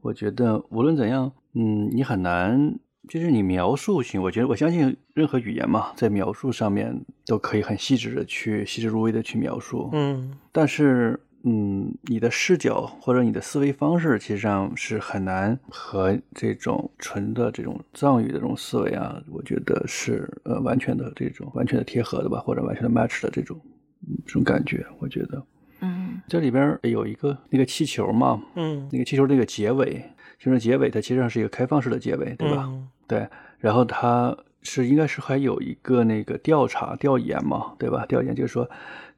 [0.00, 23.58] 我觉得无论怎样，嗯，你很难，就是你描述性，我觉得我相信任何语言嘛，在描述上面都可以很细致的去细致入微的去描述，嗯但是，嗯，你的视角或者你的思维方式，其实上是很难和这种纯的这种藏语的这种思维啊，我觉得是呃完全的这种完全的贴合的吧，或者完全的 match 的这种
[24.08, 25.42] 嗯这种感觉，我觉得
[25.80, 29.94] 嗯这里边有一个那个气球嘛，嗯，那个气球那个结尾，
[30.38, 32.64] 气球的结尾它其实上是一个开放式的结尾，对吧？
[32.66, 33.26] 嗯对，
[33.58, 38.04] 然后它是应该是还有一个那个调查调研嘛，对吧？
[38.06, 38.68] 调研就是说，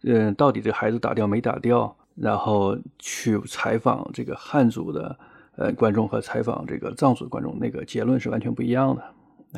[0.03, 5.19] 嗯，到底这孩子打掉没打掉，然后去采访这个汉族的
[5.57, 9.03] 呃观众和采访这个藏族的观众，那个结论是完全不一样的。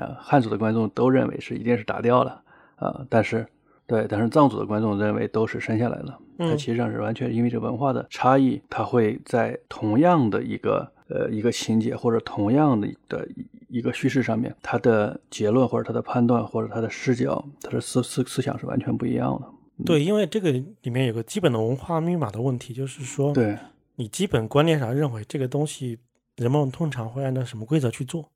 [0.02, 2.40] 啊、汉族的观众都认为是一定是打掉了
[2.76, 3.46] 啊、但是
[3.86, 6.18] 对，但是藏族的观众认为都是生下来了。
[6.38, 19.46] 它嗯其实上是完全因为这文化的差异，它会在同样的一个呃一个情节或者同样的的一一个叙事上面，它的结论或者它的判断或者他的视角，它的思思思想是完全不一样的。
[19.84, 23.58] 对，因为这个里面有个基本的文化密码的问题，就是说，对，
[23.96, 25.98] 你基本观念上认为这个东西，
[26.36, 28.28] 人们通常会按照什么规则去做？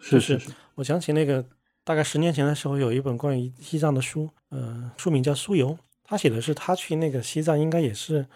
[0.00, 1.44] 是就是是，我想起那个
[1.84, 5.70] 大概十年前的时候，有一本关于西藏的书，呃，书名叫《苏游》，
[6.04, 8.26] 他写的是他去那个西藏，应该也是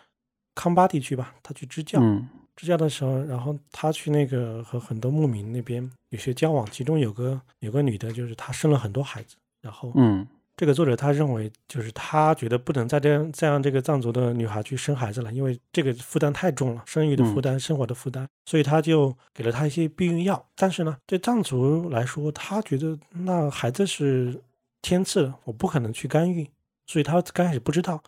[0.54, 2.28] 康巴地区吧，他去支教，嗯。
[2.56, 10.24] 支教的时候，然后他去那个和很多牧民那边有些交往，其中有个有个女的，就是她生了很多孩子，然后嗯
[10.56, 20.46] 这个作者他认为，就是他觉得不能再这样再让这个藏族的女孩去生孩子了，因为这个负担太重了，生育的负担、生活的负担，所以他就给了她一些避孕药。
[20.54, 24.40] 但是呢，对藏族来说，他觉得那孩子是
[24.80, 26.48] 天赐的，我不可能去干预，
[26.86, 28.02] 所以他刚开始不知道。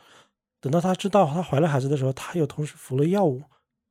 [0.61, 3.43] 等到他知道她怀了孩子的时候，他又同时服了药物，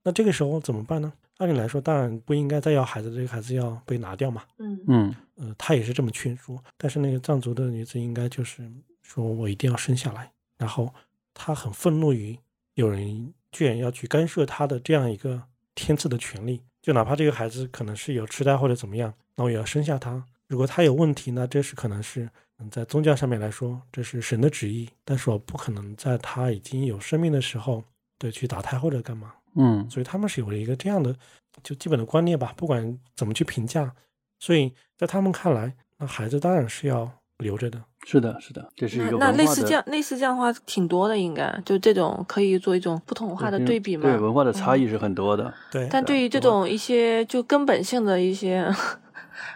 [0.03, 1.13] 那这个时候怎么办呢？
[1.37, 4.43] 按理来说，当然不应该再要孩子，这个孩子要被拿掉嘛。
[4.57, 8.71] 嗯嗯呃，他也是这么劝说，但是那个藏族的女子应该就是
[9.01, 10.93] 说我一定要生下来，然后
[11.33, 12.37] 她很愤怒于
[12.75, 15.41] 有人居然要去干涉她的这样一个
[15.73, 20.23] 天赐的权利，就哪怕这个孩子可能是有痴呆或者怎么样，那我也要生下他。
[20.47, 27.83] 如果他有问题，那这是可能是嗯，在宗教上面来说，这是神的旨意，但是我不可能在他已经有生命的时候，
[28.17, 29.33] 对去打胎或者干嘛。
[29.55, 31.15] 嗯所以他们是有了一个这样的
[31.63, 33.93] 就基本的观念吧，不管怎么去评价，
[34.39, 37.81] 所以在他们看来，那孩子当然是要留着的。
[38.07, 44.03] 是的，是的，这是一那个文化的那类似这样类似这样的话挺多的，应该就这种可以做一种不同文化的对比嘛。
[44.03, 45.51] 对文化的差嗯异是很多的。
[45.71, 48.71] 对，但对于这种一些就根本性的一些，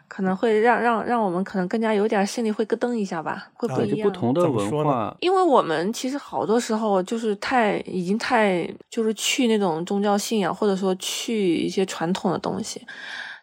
[0.07, 4.09] 可能会让让让我们可能更加有点心里会咯噔一下吧，会不一样。
[4.09, 12.85] 不同的怎么说呢文化，因为我们其实好多时候就是太已经太就是去那种宗教信仰，或者说去一些传统的东西，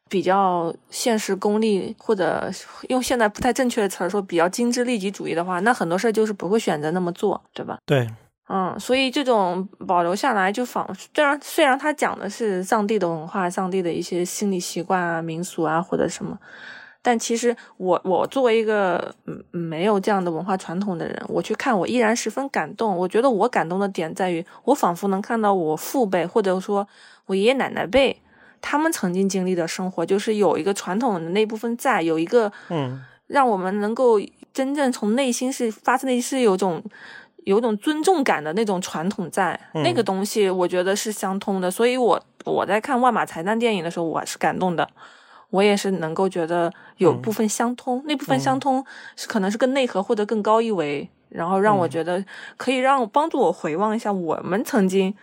[0.09, 2.51] 比较现实功利，或者
[2.88, 7.79] 用现在不太正确的词儿说比较精致利己主义的话，那很多事儿就是不会选择那么做，对吧？
[7.87, 8.09] 对，
[8.49, 16.39] 嗯，所以这种保留下来，就仿虽然虽然他讲的是藏地的文化、藏地的一些心理习惯啊、民俗啊或者什么，
[17.03, 22.97] 但其实我我作为一个嗯没有这样的文化传统的人，我去看，我依然十分感动。
[22.97, 26.87] 我觉得我感动的点在于，我仿佛能看到我父辈或者说
[27.27, 28.21] 我爷爷奶奶辈
[28.61, 34.21] 他们曾经经历的生活，就是有一个传统的那部分在，有一个嗯让我们能够
[34.53, 36.81] 真正从内心是发自内心是有种
[37.47, 41.71] 有种尊重感的那种传统在，嗯那个东西我觉得是相通的。
[41.71, 44.89] 所以我我在看万马才旦电影的时候，我是感动的。
[45.51, 52.23] 我也是能够觉得有嗯部分相通，那部分嗯相通是可能是更内核或者更高一维，然后让我嗯觉得
[52.57, 55.15] 可以让我帮助我回望一下我们曾经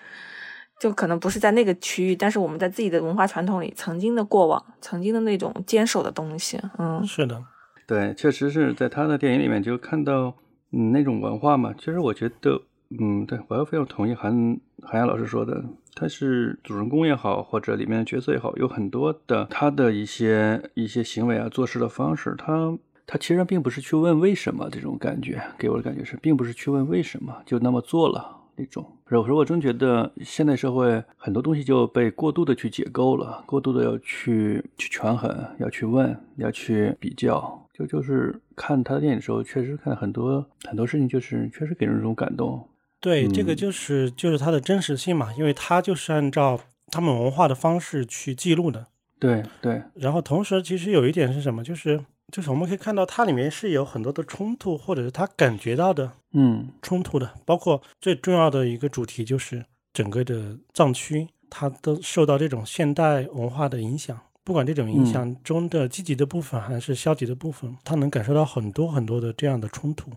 [0.79, 7.43] 就可能不是在那个区域，但是我们在自己的文化传统里曾经的过往，曾经的那种坚守的东西，嗯，是的，
[7.85, 10.33] 对，确实是在他的电影里面就看到
[10.73, 11.73] 嗯那种文化嘛。
[11.77, 12.61] 其实我觉得，
[12.99, 15.63] 嗯，对我要非常同意韩韩亚老师说的，
[15.95, 28.39] 他是主人公也好，或者里面的角色也好，有很多的他的一些一些行为啊、做事的方式，他他其实并不是去问为什么这种感觉，给我的感觉是，并不是去问为什么就那么做了。
[28.55, 37.59] 那种，有时候我真觉得现代社会很多东西就被过度的去解构了，过度的要去去权衡，要去问，要去比较。
[37.73, 42.67] 就就是看他的电影的时候，确实看很多很多事情，就是确实给人一种感动。
[42.99, 48.87] 对，这个就是就是它的真实性嘛，因为他就是按照他们文化的方式去记录的。
[49.19, 49.81] 对对。
[49.95, 52.03] 然后同时，其实有一点是什么，就是。
[52.31, 57.31] 就是我们可以看到，它里面是有很多的冲突，或者是他感觉到的，嗯，冲突的。
[57.45, 64.19] 包括最重要的一个主题，就是整个的藏区，它都受到这种现代文化的影响。
[64.43, 70.11] 不管这种影响中的积极的部分还是消极的部分，他能感受到很多很多的这样的冲突。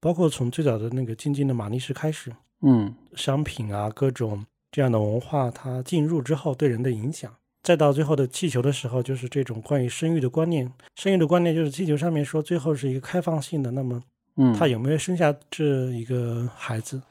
[0.00, 7.32] 包括从最早的那个静静的玛丽石开始，嗯，商品啊，各种这样的文化，它进入之后对人的影响。
[7.64, 10.72] 再到最后的气球的时候，就是这种关于生育的观念。
[10.94, 13.72] 生育的观念就是气球上面说最后是一个开放性的。
[13.72, 14.00] 那么，
[14.36, 17.02] 嗯，他有没有生下这一个孩子？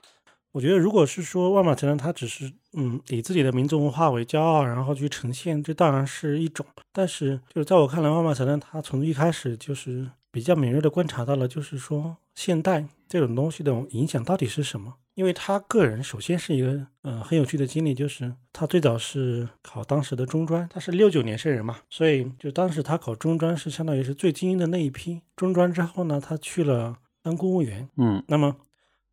[0.57, 6.65] 我觉得，如果是说万马才能他只是嗯以自己的民族文化为骄傲，然后去呈现，这当然是一种。
[6.91, 14.95] 但是，就是在我看来，万马才能他从一开始就是比较敏锐的观察到了，就是说现代这种东西的影响到底是什么。
[15.13, 25.21] 因为他个人首先是一个呃很有趣的经历，就是他最早是考当时的中专，他是六九年生人嘛，所以就当时他考中专是相当于是最精英的那一批。
[25.35, 28.55] 中专之后呢，他去了当公务员，嗯，那么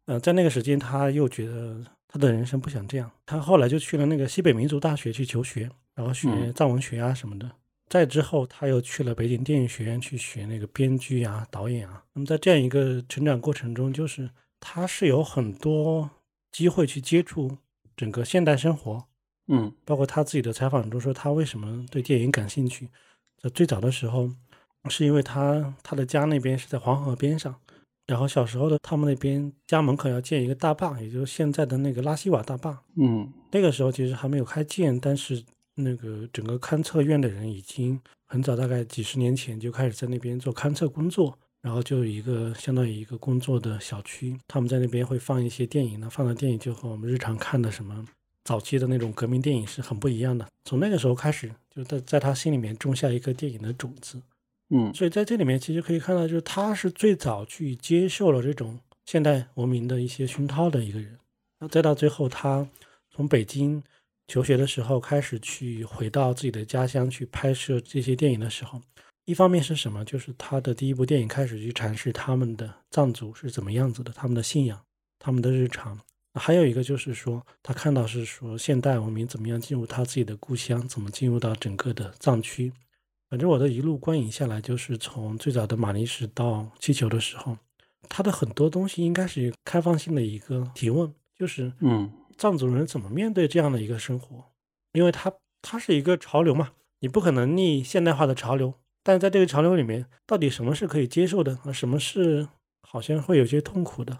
[0.06, 7.50] 呃在那个时间他又觉得他的人生不想这样，他后来就去了那个西北民族大学去求学，然后学藏文学啊什么的。
[7.88, 12.02] 再之后他又去了北京电影学院去学那个编剧啊导演啊。
[12.14, 14.30] 那么在这样一个成长过程中，就是。
[14.66, 16.08] 他是有很多
[16.50, 17.58] 机会去接触
[17.94, 19.04] 整个现代生活，
[19.48, 22.88] 嗯，包括他自己的采访中说他为什么对电影感兴趣。
[23.36, 24.30] 在最早的时候，
[24.88, 27.54] 是因为他他的家那边是在黄河边上，
[28.06, 35.42] 然后小时候的他们那边家门口要建一个大坝，也就是现在的那个拉希瓦大坝，嗯，那个时候其实还没有开建，但是
[35.76, 41.38] 那个整个勘测院的人已经很早，大概几十年前就开始在那边做勘测工作。
[41.62, 48.04] 然后就有一个相当于一个工作的小区，他们在那边会放一些电影呢，放的电影就和我们日常看的什么
[48.44, 50.46] 早期的那种革命电影是很不一样的。
[50.66, 54.20] 从那个时候开始，就在在他心里面种下一颗电影的种子。
[54.76, 61.16] 嗯，所以在这里面其实可以看到，就是他是最早去接受了这种现代文明的一些熏陶的一个人。
[61.60, 62.68] 那再到最后，他
[63.10, 63.80] 从北京
[64.26, 68.82] 求学的时候开始去回到自己的家乡去拍摄这些电影的时候。
[69.26, 70.04] 一方面是什么？
[70.04, 74.78] 就是他的第一部电影开始去阐释他们的藏族是怎么样子的，他们的信仰，
[75.18, 75.98] 他们的日常。
[76.34, 82.72] 还有一个就是说，他看到是说现代文明怎么样进入他自己的故乡，怎么进入到整个的藏区。
[83.34, 87.58] 反正我的一路观影下来，就是从最早的马尼石到气球的时候，
[88.08, 94.44] 它的很多东西应该是开放性的一个提问，就是嗯，藏族人怎么面对这样的一个生活？
[94.92, 98.72] 因为它它是一个潮流嘛，你不可能逆现代化的潮流。
[99.02, 101.72] 但在这个潮流里面，到底什么是可以接受的啊？
[101.72, 102.46] 什么是
[102.82, 104.16] 好像会有些痛苦的？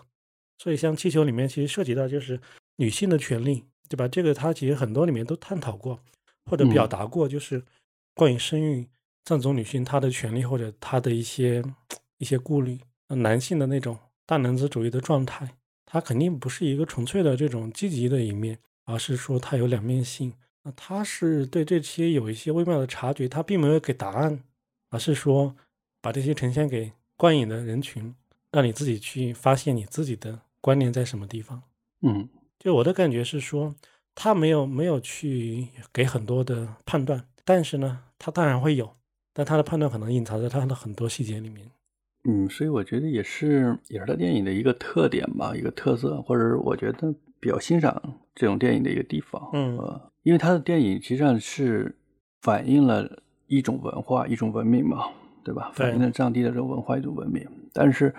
[0.59, 2.40] 所以像气球里面其实涉及到就是
[2.79, 4.09] 女性的权利，对吧？
[4.09, 6.00] 这个它其实很多里面都探讨过
[6.50, 7.62] 或者表达过，就是
[8.16, 8.88] 关于生育
[9.24, 11.62] 藏族女性她的权利或者她的一些
[12.18, 12.78] 一些顾虑。
[13.08, 15.56] 男性的那种大男子主义的状态，
[15.87, 20.32] 它肯定不是一个纯粹的这种积极的一面，而是说它有两面性。
[20.62, 24.42] 那他是对这些有一些微妙的察觉，他并没有给答案。
[24.90, 25.56] 而是说，
[26.00, 28.14] 把这些呈现给观影的人群，
[28.52, 31.60] 让你自己去发现你自己的观念在什么地方。
[32.02, 32.28] 嗯，
[32.60, 33.74] 就我的感觉是说，
[34.14, 38.94] 他没有没有去给很多的判断，但是呢，他当然会有，
[39.34, 41.66] 但他的判断可能隐藏在他的很多细节里面。
[42.26, 48.00] 嗯，所以我觉得也是也是他电影的一个特点吧，一个特色，或者我觉得比较欣赏
[48.35, 49.50] 这种电影的一个地方。
[49.52, 51.94] 嗯，呃，因为他的电影实际上是
[52.40, 53.20] 反映了。
[53.46, 55.04] 一种文化，一种文明嘛，
[55.44, 55.70] 对吧？
[55.74, 57.46] 反映了藏地的这种文化，一种文明。
[57.74, 58.12] 但是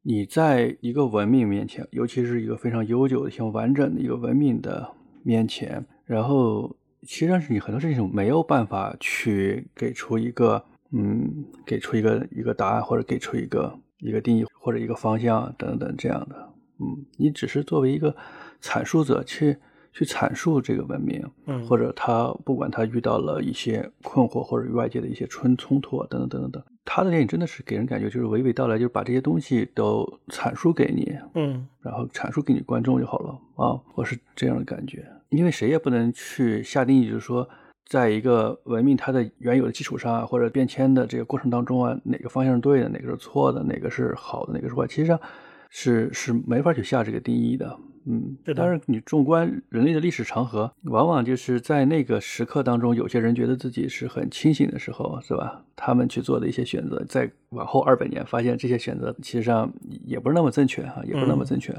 [0.00, 4.90] 你在一个文明面前，尤其是一个非常悠久的、像完整的一个文明的
[5.22, 6.74] 面前，然后
[7.06, 16.52] 其实是你很多事情没有办法去给出一个，嗯，给出一个一个答案，或者给出一个一个定义，或者一个方向等等这样的。
[16.80, 18.16] 嗯，你只是作为一个
[18.60, 19.56] 阐述者去
[19.94, 37.48] 去阐述这个文明，嗯，或者他不管他遇到了一些困惑，或者与外界的一些冲冲突啊等等等等等，他的电影真的是给人感觉就是娓娓道来，就是把这些东西都阐述给你，嗯然后阐述给你观众就好了啊，我是这样的感觉，因为谁也不能去下定义，就是说。
[37.86, 45.20] 在一个文明它的原有的基础上啊，或者变迁的这个过程当中啊，哪个方向是对的，哪个是错的，哪个是好的，哪个是坏，其实上
[45.68, 47.78] 是是没法去下这个定义的。
[48.06, 55.64] 嗯，是的当然，你纵观人类的历史长河，往往就是在那个时刻当中，有些人觉得自己是很清醒的时候，是吧？
[55.74, 59.72] 他们去做的一些选择，在往后二百年，发现这些选择其实上
[60.04, 61.72] 也不是那么正确哈、也不是那么嗯正确。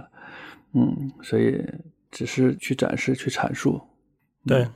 [0.74, 1.64] 嗯，所以
[2.12, 3.80] 只是去展示、去阐述。
[4.46, 4.68] 对，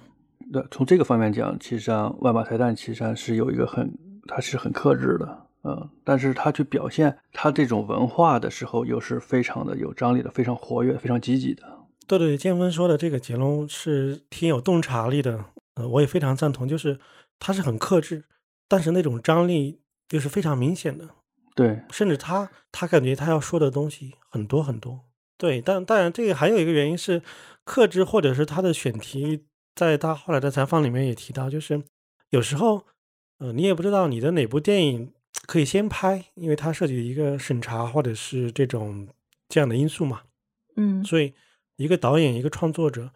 [0.53, 3.91] 对，从这个方面讲，其实上万马才旦其实上是有一个很，
[4.27, 11.63] 它是很克制的，嗯，但是他去表现他这种文化的时候，又是非常的有张力的，非常活跃、非常积极的。
[12.07, 15.45] 对对，建峰说的这个结论是挺有洞察力的，
[15.75, 16.99] 呃，我也非常赞同，就是
[17.37, 18.25] 他是很克制，
[18.67, 19.81] 但是那种张力
[20.11, 21.09] 又是非常明显的，
[21.55, 25.01] 对，甚至他他感觉他要说的东西很多很多。
[25.37, 27.21] 对，但当然这个还有一个原因是
[27.63, 29.45] 克制，或者是他的选题，
[29.75, 31.83] 在他后来的采访里面也提到，就是
[32.31, 32.85] 有时候，
[33.37, 35.13] 呃，你也不知道你的哪部电影
[35.45, 39.07] 可以先拍，因为它涉及一个审查或者是这种
[39.47, 40.21] 这样的因素嘛。
[40.75, 41.33] 嗯所以，
[41.75, 43.11] 一个导演，一个创作者，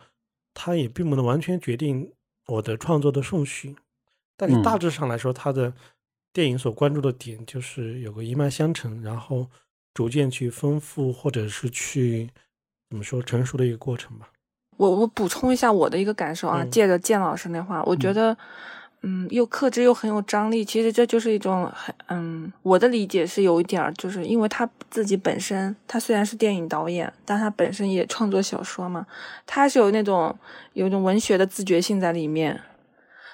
[0.53, 2.11] 他也并不能完全决定
[2.47, 3.75] 我的创作的顺序。
[4.35, 5.73] 但是大嗯致上来说，他的
[6.33, 9.47] 电影所关注的点就是有个一脉相承，然后
[9.93, 12.29] 逐渐去丰富或者是去
[12.89, 14.29] 怎么说成熟的一个过程吧。
[14.77, 18.37] 我我补充一下我的一个感受啊，嗯借着建老师那话，我觉嗯得，嗯，
[19.29, 20.63] 又克制又很有张力。
[20.63, 29.05] 其实这就是一种很，嗯，我的理解是有一点儿，就是因为他自己本身，他虽然是电影导演，但他本身也创作小说嘛，
[29.45, 30.35] 他是有那种
[30.73, 32.59] 有一种文学的自觉性在里面。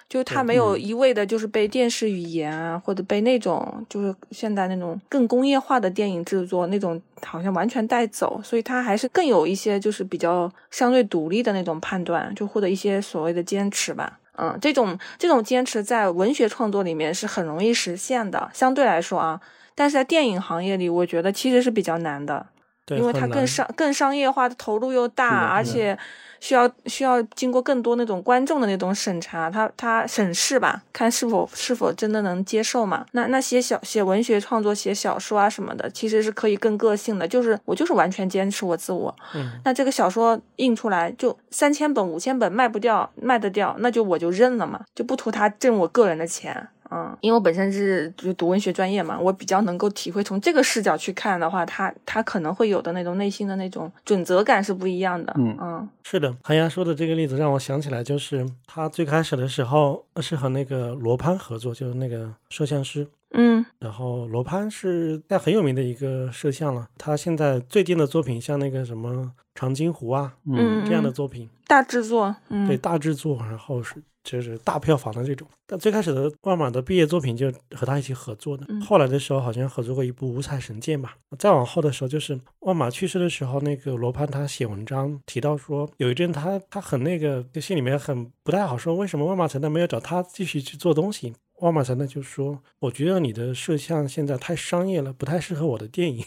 [0.07, 14.17] 就他没有嗯一味的，就是被电视语言啊，或者被那种就是现在那种更工业化的电影制作那种，好像完全带走，所以他还是更有一些就是比较相对独立的那种判断，就或者一些所谓的坚持吧。
[14.39, 19.39] 嗯，这种这种坚持在文学创作里面是很容易实现的，相对来说啊，
[19.75, 22.47] 但是在电影行业里，我觉得其实是比较难的。
[22.85, 25.97] 对，因为它更商更商业化的，投入又大，而且
[26.39, 33.05] 需要需要经过更多那种观众的那种审查，他他审视吧，看是否是否真的能接受嘛。
[33.11, 39.13] 那那写小写文学创作、写小说啊什么的，其实是可以更个性的，就是我就是完全坚持我自我。
[39.35, 46.69] 嗯，那这个小说印出来就三千本、五千本卖不掉，卖得掉，那就我就认了嘛，就不图他挣我个人的钱。
[46.91, 55.33] 嗯，因为我本身是就读文学专业嘛，我比较能够体会从这个视角去看的话，他他可能会有的那种内心的那种准则感是不一样的。
[55.37, 63.07] 嗯嗯是的，韩阳说的这个例子让我想起来，就是他最开始的时候是和那个罗攀合作，就是那个摄像师。
[63.31, 69.13] 嗯然后罗攀是在很有名的一个摄像了，他现在最近的作品像那个什么
[69.53, 74.01] 《长津湖》啊嗯这样的作品，大制作，嗯对大制作，然后是
[74.31, 75.47] 就是大票房的这种。
[75.65, 81.15] 但最开始的万马的毕业作品就和他一起合作的，嗯后来的时候好像合作过一部《五彩神剑》吧。
[81.37, 91.33] 再往后的时候，就是万马去世的时候，那个罗攀他写文章提到说，有一阵他他很那个，就心里面很不太好说，为什么万马才旦没有找他继续去做东西？
[91.59, 96.23] 万马才旦就说：“我觉得你的摄像现在太商业了，不太适合我的电影。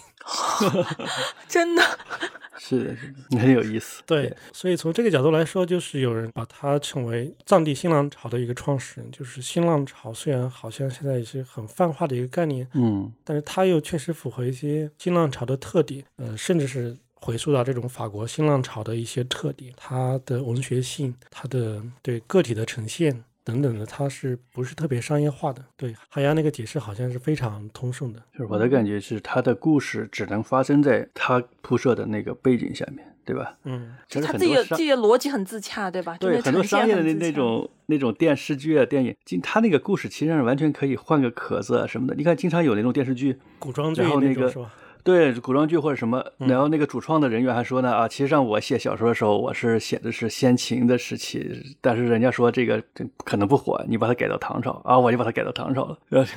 [1.49, 1.83] 真的，
[2.65, 4.03] 是的，是的，很有意思。
[4.07, 9.11] 对，所以从这个角度来说，就是有人把它称为藏地新浪潮的一个创始人。
[9.11, 25.65] 就是新浪潮虽然好像现在也是很泛化的一个概念，嗯但是它又确实符合一些新浪潮的特点，呃，甚至是回溯到这种法国新浪潮的一些特点，它的文学性，它的对个体的呈现等等的，它是不是特别商业化的？
[25.77, 28.21] 对，海洋那个解释好像是非常通顺的。
[28.33, 33.57] 就是我的感觉是，他的故事只能发生在他铺设的那个背景下面，对吧？
[33.65, 36.17] 嗯，其实他自己很多商的自己的逻辑很自洽，对吧？
[36.19, 42.15] 就对很多那呈现商业的那那种那种电视剧啊、电影，经他那个故事其实上完全可以换个壳子啊什么的。
[42.15, 44.75] 你看，经常有那种电视剧，古装剧然后那个那种是吧？
[45.05, 56.31] 对古装剧或者什么，嗯然后那个主创的人员还说呢啊，其实上我写小说的时候，我是写的是先秦的时期，但是人家说这个这可能不火，你把它改到唐朝啊，我就把它改到唐朝了，然后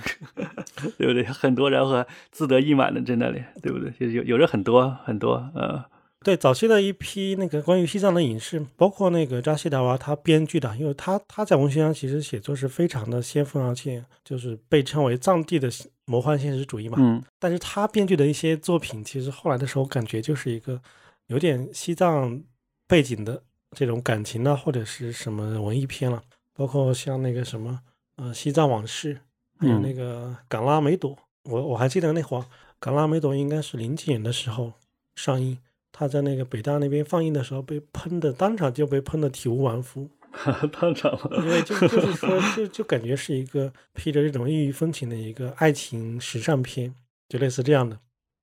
[0.98, 1.24] 对不对？
[1.26, 3.92] 很多然后还自得意满的在那里，对不对？
[4.00, 5.84] 就有有着很多很多呃，
[6.26, 15.70] 对早期的一批那个关于西藏的影视，包括那个扎西达娃他编剧的，因为他他在文学上其实写作是非常的先锋，而且就是被称为藏地的
[16.06, 16.98] 魔幻现实主义嘛。
[17.00, 20.82] 嗯但是他编剧的一些作品，其实后来的时候感觉就是一个
[21.28, 22.42] 有点西藏
[22.88, 23.40] 背景的
[23.78, 26.20] 这种感情啊，或者是什么文艺片了，
[26.56, 27.80] 包括像那个什么
[28.16, 29.14] 呃《西藏往事》，
[29.60, 31.12] 还有那个《港拉梅朵》，
[31.44, 32.42] 我我还记得那会儿
[32.80, 34.74] 《港拉梅朵》应该是零几年的时候
[35.16, 35.56] 上映，
[35.98, 40.10] 他在那个北大那边放映的时候被喷的，当场就被喷的体无完肤。
[40.78, 46.94] 当场，因为就就是说， 就就感觉是一个披着这种异域风情的一个爱情时尚片，
[47.30, 47.98] 就类似这样的。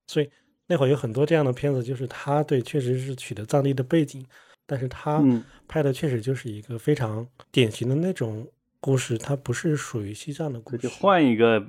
[0.06, 0.30] 所以
[0.68, 4.24] 那会儿有很多这样的片子，就是他对确实是取得藏地的背景，
[4.66, 5.22] 但是他
[5.68, 8.48] 拍的确实就是一个非常典型的那种
[8.80, 10.78] 故事，它不是属于西藏的故事。
[10.78, 11.60] 就换一个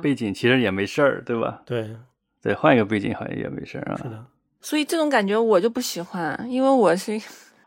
[0.00, 1.60] 背景，其实也没事儿，对吧？
[1.66, 1.90] 对，
[2.40, 3.96] 对，换一个背景好像也没事儿啊。
[3.96, 4.24] 是的。
[4.62, 7.20] 所以这种感觉我就不喜欢，因为我是。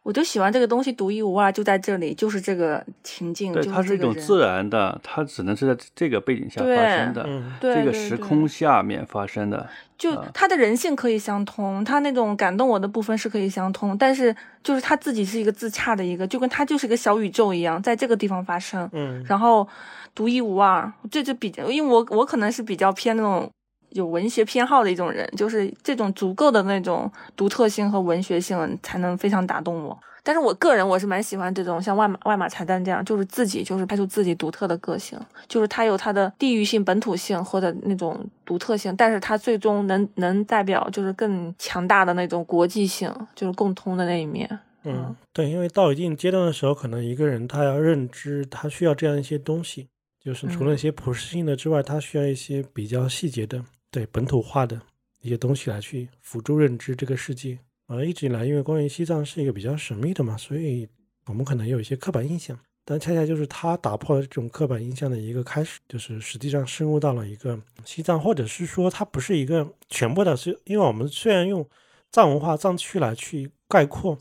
[0.05, 3.51] 我就喜欢这个东西独一无二，就在这里，就是这个情境。
[3.51, 7.27] 对，它是一种自然的，它只能是在这个背景下发生的，
[7.59, 9.67] 这个时空下面发生的。
[9.97, 18.87] 就他的人性可以相通，他那种感动我的部分是可以相通，但是就是他自己是一个自洽的一个，就跟他就是一个小宇宙一样，在这个地方发生。
[18.93, 19.67] 嗯，然后
[20.13, 23.49] 独一无二，这就比较，因为我我可能是比较偏那种。
[23.95, 29.97] 有文学偏好的一种人，就是这种足够的那种独特性和文学性，才能非常打动我。
[30.21, 35.17] 但是我个人我是蛮喜欢这种像外马外马才旦这样，就是自己就是拍出自己独特的个性，
[35.47, 44.49] 就是他有他的地域性、本土性或者那种独特性，但是他最终能能代表就是更强大的那种国际性，就是共通的那一面。
[44.83, 49.87] 嗯，对，因为到一定阶段的时候，可能一个人他要认知，他需要这样一些东西，
[50.23, 53.63] 就是除了一些普适性的之外，他需要一些比较细节的。
[53.95, 54.81] 对本土化的
[55.21, 60.85] 一些东西来去辅助认知这个世界，而一直以来，因为关于西藏是一个比较神秘的嘛，所以
[61.27, 62.59] 我们可能有一些刻板印象。
[62.83, 71.65] 但恰恰就是它打破了这种刻板印象的一个开始，就是实际上深入到了一个西藏，或者是说它不是一个全部的，是因为我们虽然用
[72.11, 74.19] 藏文化藏区来去概括，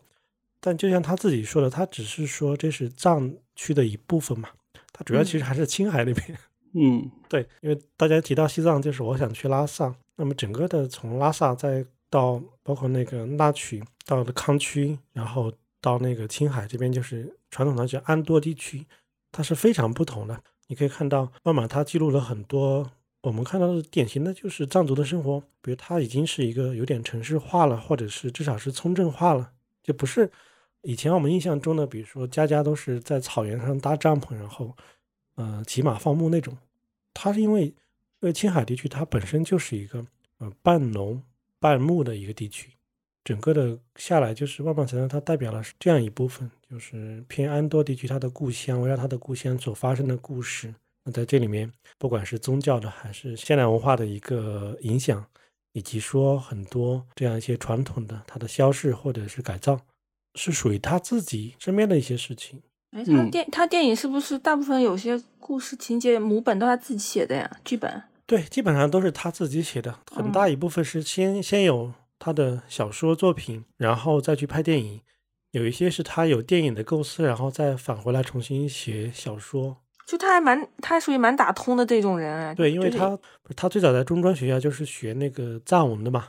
[0.60, 4.50] 但就像他自己说的，他只是说这是藏区的一部分嘛，
[4.92, 6.24] 它主要其实还是青海那边。
[6.28, 6.38] 嗯，
[6.76, 9.94] 嗯对，因为大家提到西藏，就是我想去拉萨。
[10.16, 18.84] 那么整个的从拉萨再到包括那个拉曲到了康区，然后到那个青海这边，就是传统的叫安多地区，
[19.30, 20.40] 它是非常不同的。
[20.66, 22.90] 你可以看到，慢慢它记录了很多
[23.22, 29.52] 我们看到的典型的就是藏族的生活，比如它已经是一个有点城市化了，或者是至少是村镇化了，
[29.82, 30.28] 就不是
[30.82, 34.76] 以前我们印象中的，比如说家家都是在草原上搭帐篷，然后。
[35.36, 36.56] 呃，骑马放牧那种，
[37.12, 37.74] 它是因为，因
[38.20, 40.06] 为青海地区它本身就是一个
[40.38, 41.22] 呃半农
[41.58, 42.70] 半牧的一个地区，
[43.24, 50.72] 整个的下来就是万万才能它代表了这样一部分，就是偏安多地区它的故乡，围绕它的故乡所发生的故事。
[51.04, 55.26] 那在这里面，不管是宗教的还是现代文化的一个影响，
[55.72, 59.78] 以及说很多这样一些传统的它的消逝或者是改造，
[60.34, 62.62] 是属于他自己身边的一些事情。
[62.94, 67.50] 哎，他电他电影是不是大部分有些故事情节母本都他自己写的呀？
[67.64, 75.00] 剧本对，基本上都是他自己写的，很大一部分是先先有他的小说作品，然后再去拍电影。
[75.50, 79.76] 有一些是他有电影的构思，然后再返回来重新写小说。
[80.06, 82.54] 就他还蛮，他还属于蛮打通的这种人哎。
[82.54, 83.10] 对，因为他
[83.42, 86.28] 不是他最早在中专学校就是学那个藏文的嘛，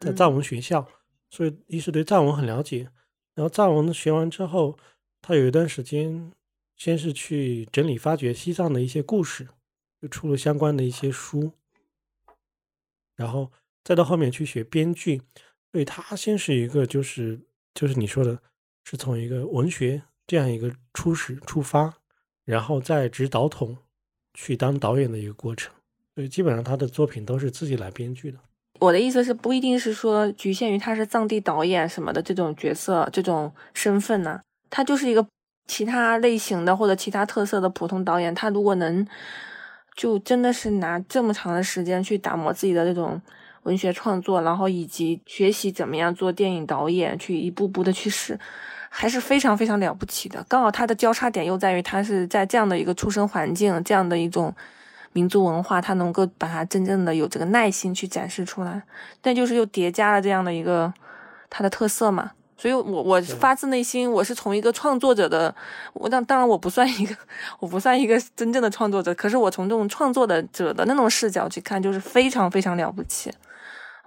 [0.00, 0.86] 在藏文学校，
[1.30, 2.88] 所以一是对藏文很了解。
[3.34, 4.76] 然后藏文学完之后。
[5.22, 6.32] 他有一段时间，
[6.76, 9.48] 先是去整理发掘西藏的一些故事，
[10.00, 11.52] 就出了相关的一些书，
[13.16, 13.52] 然后
[13.84, 15.22] 再到后面去学编剧。
[15.72, 17.38] 所以他先是一个，就是
[17.74, 18.42] 就是你说的，
[18.84, 21.94] 是从一个文学这样一个初始出发，
[22.44, 23.76] 然后再指导筒
[24.34, 25.72] 去当导演的一个过程。
[26.16, 28.38] 所以基本上他的作品都是自己来编剧的。
[28.80, 34.40] 我的意思是，不一定是说局限于他是藏地导演什么的这种角色、这种身份呢。
[34.70, 35.26] 他就是一个
[35.66, 39.06] 其他类型的或者其他特色的普通导演，他如果能
[39.96, 43.20] 就真的是拿这么长的时间去打磨自己的这种
[43.64, 48.38] 文学创作，然后以及学习怎么样做电影导演，去一步步的去试，
[48.88, 50.44] 还是非常非常了不起的。
[50.48, 54.54] 刚好他的交叉点又在于他是在这样的一个出生环境，这样的一种
[55.12, 58.82] 民族文化，他能够把它真正的有这个耐心去展示出来，
[59.20, 60.94] 但就是又叠加了这样的一个
[61.50, 62.32] 他的特色嘛。
[62.60, 65.54] 所以，我我发自内心，我是从一个创作者的，
[65.94, 67.16] 我当当然我不算一个，
[67.58, 73.32] 我不算一个真正的创作者，可是我从这种创作的者的那种视角去看，就是非常非常了不起，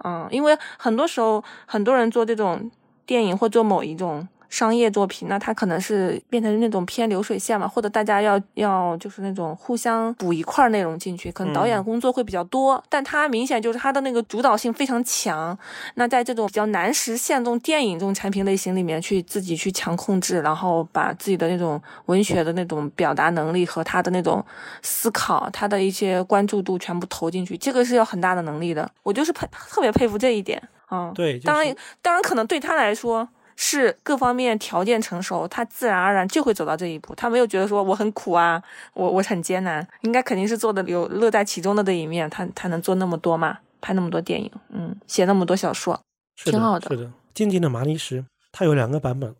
[0.04, 2.70] 嗯，因为很多时候很多人做这种
[3.04, 15.58] 电影或做某一种商业作品，那它可能是变成那种偏流水线嘛，或者大家要要就是那种互相补一块内容进去，可能导演工作会比较多，但它明显就是它的那个主导性非常强。
[15.96, 24.44] 那在这种比较难实现这种电影这种产品类型里面，去自己去强控制，然后把自己的那种文学的那种表达能力和他的那种
[24.82, 28.88] 思考，他的一些关注度全部投进去，这个是要很大的能力的。
[29.02, 30.62] 我就是佩特别佩服这一点。
[30.90, 37.14] 嗯，对，当然，当然可能对他来说是各方面条件成熟，他自然而然就会走到这一步。
[37.14, 38.62] 他没有觉得说我很苦啊，
[38.94, 46.00] 我我很艰难，应该肯定是做的有乐在其中的这一面，他他能做那么多嘛，拍那么多电影，嗯，写那么多小说，
[46.44, 46.88] 挺好的。
[46.88, 49.34] 是的，《静静的麻尼石》它有两个版本，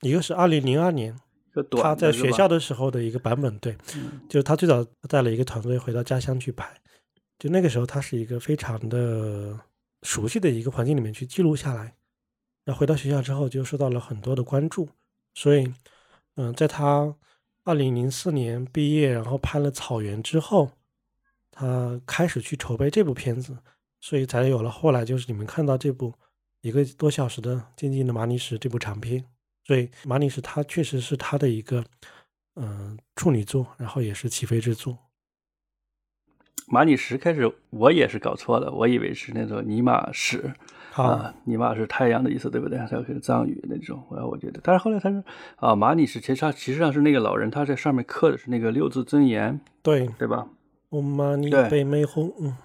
[0.00, 1.16] 一个是二零零二年
[1.82, 3.76] 他在学校的时候的一个版本，对，
[4.28, 6.68] 就是他最早带了一个团队回到家乡去拍，
[7.38, 9.58] 就那个时候他是一个非常的。
[10.02, 11.92] 熟悉的一个环境里面去记录下来，
[12.66, 14.88] 然后回到学校之后就受到了很多的关注，
[15.34, 15.72] 所以，
[16.34, 17.14] 嗯，在他
[17.62, 20.72] 二零零四年毕业，然后拍了《草原》之后，
[21.52, 23.56] 他开始去筹备这部片子，
[24.00, 26.12] 所以才有了后来就是你们看到这部
[26.60, 29.24] 一个多小时的《静静的马尼什》这部长片。
[29.64, 31.84] 所以，马尼什他确实是他的一个
[32.56, 34.98] 嗯处女作，然后也是起飞之作。
[36.68, 40.52] 马尼什开始，我也是搞错了，我以为是那种尼玛什
[41.02, 42.78] 啊，尼玛是太阳的意思，对不对？
[42.78, 44.60] 它是藏语那种，然后我觉得。
[44.62, 45.22] 但是后来他说
[45.56, 50.46] 啊，玛尼石其实他其实上是那个老人，他在上面刻的是那个六字真言，对对吧？
[50.88, 52.56] 我玛尼贝美红，嗯，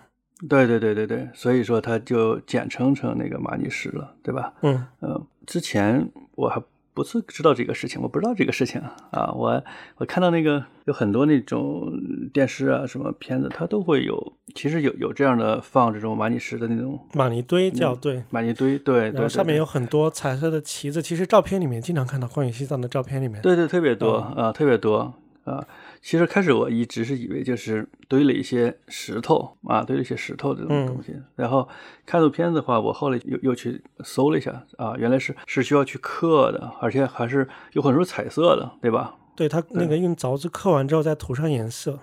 [0.47, 4.53] 对对对对对，所以说他就简称成那个玛尼石了，对吧？
[4.61, 6.61] 嗯嗯，之前我还。
[6.93, 8.81] 不是知道这个事情，我不知道这个事情
[9.11, 9.31] 啊！
[9.33, 9.63] 我
[9.97, 11.91] 我看到那个有很多那种
[12.33, 25.13] 电视啊，什么片子，它都会有，其实有有这样的放这种玛尼石的那种玛尼堆叫对玛尼堆对，然后上面有很多彩色的旗子，其实照片里面经常看到关于西藏的照片里面，对对特别多啊，特别多
[25.43, 25.65] 啊。
[26.01, 31.15] 其实开始我一直是以为就是堆了一些石头啊，堆了一些石头这种东西。
[31.35, 31.67] 然后
[32.05, 39.15] 看这片子的话，我后来又又去搜了一下啊，原来是是需要去刻的，而且还是有很多彩色的，对吧？
[39.35, 41.99] 对，它那个用凿子刻完之后再涂上颜色。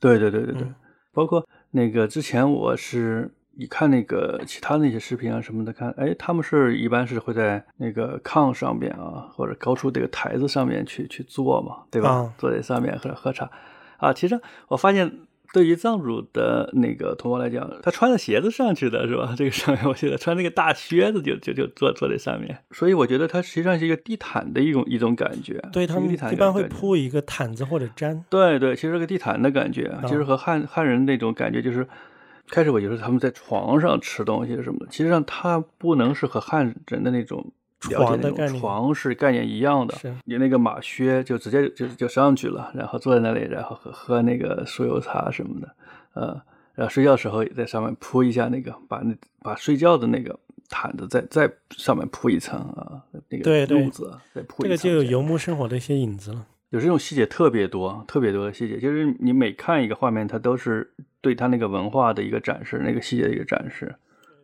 [0.00, 0.66] 对对对对对，
[1.12, 3.34] 包括那个之前我是。
[3.56, 12.32] 你看那个其他那些视频啊什么的，看，哎，他们是一般是会在那个炕上边啊，或者高处这个台子上面去去做嘛，对吧？
[12.36, 13.48] 坐在上面喝喝茶，
[13.98, 15.20] 啊，其实我发现
[15.52, 19.34] 对于藏族的那个同胞来讲，他穿着鞋子上去的是吧？
[19.36, 25.62] 这个上面我记得穿那个大靴子就就就坐坐在上面，所以我觉得它实际上是一个地毯的一种一种感觉。
[25.72, 28.20] 对他们一般会铺一个毯子或者毡。
[28.28, 31.86] 对对，其实是个地毯的感觉，其实和汉汉人那种感觉就是。
[32.48, 37.44] 开始我觉得他们在床上吃东西什么的，其实上它不能是和汉人的那种
[37.80, 39.94] 床的概念床是概念一样的。
[40.24, 45.74] 你那个马靴就直接就就上去了，然后坐在那里，然后喝喝那个酥油茶什么的，
[46.14, 46.42] 呃，
[46.74, 50.38] 然后睡觉时候也在上面铺一下那个，把那把睡觉的那个
[50.68, 54.68] 毯子再再上面铺一层啊，那个褥子再铺一层。
[54.68, 56.46] 这个就有游牧生活的一些影子了。
[56.74, 63.94] 有这种细节特别多，特别多的细节，就是你每看一个画面，它都是对它那个文化的一个展示，那个细节的一个展示，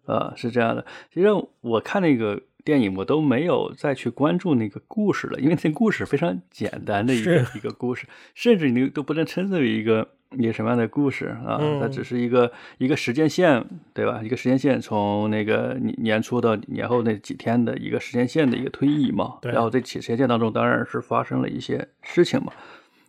[0.06, 0.86] 呃，是这样的。
[1.12, 1.26] 其实
[1.60, 10.10] 我看那个电影，我都没有再去关注那个故事了，因为那故事非常简单的一个一个故事，甚至你都不能称之为一个。
[10.36, 11.58] 一个什么样的故事啊？
[11.80, 14.20] 它只是一个一个时间线，对吧？
[14.22, 19.38] 一个时间线从那个年年初到年后那几天的一个时间线的一个推移嘛。
[19.42, 22.52] 然后这起时间线当中，当然是发生了一些事情嘛。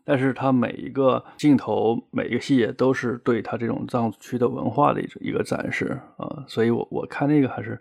[0.04, 6.44] 但是它每一个镜头、每一个细节都是对它这种藏区的文化的一一个展示啊。
[6.48, 7.80] 所以我我看那个还是，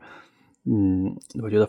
[0.66, 1.68] 嗯，我觉得。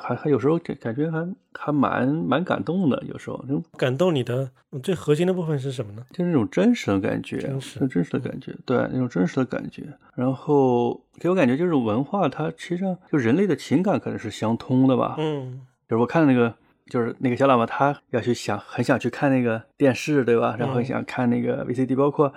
[0.00, 4.50] 还还有时候感感觉还还蛮蛮感动的，有时候就感动你的
[4.82, 6.02] 最核心的部分是什么呢？
[6.10, 9.84] 就是那种真实的感觉，真实真实的感觉，对那种真实的感觉。
[10.14, 15.16] 然后给我感觉就是文化，它其实上就人类的情感可能是相通的吧。
[15.18, 16.54] 嗯，就是我看那个，
[16.86, 20.56] 就是那个小喇嘛，他要去想很想去看那个电视，对吧？
[20.58, 22.32] 然后想看那个 VCD，包括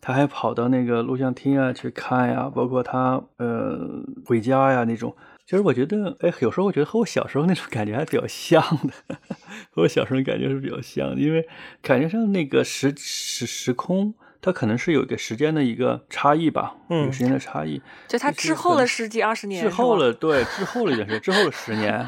[0.00, 3.78] 他还跑到那个录像厅啊去看呀，包括他呃
[4.24, 5.12] 回家呀那种。
[5.50, 9.16] 其实我觉得，哎，有时候我觉得和我小时候那种感觉还比较像的，
[9.72, 11.48] 和我小时候感觉是比较像的，因为
[11.82, 22.06] 感觉上那个时时时空，它可能是有一个时间的一个差异吧，嗯，时间的差异，就它滞后了十几二十年，滞后了，对，滞后了一段时间，滞后了十年。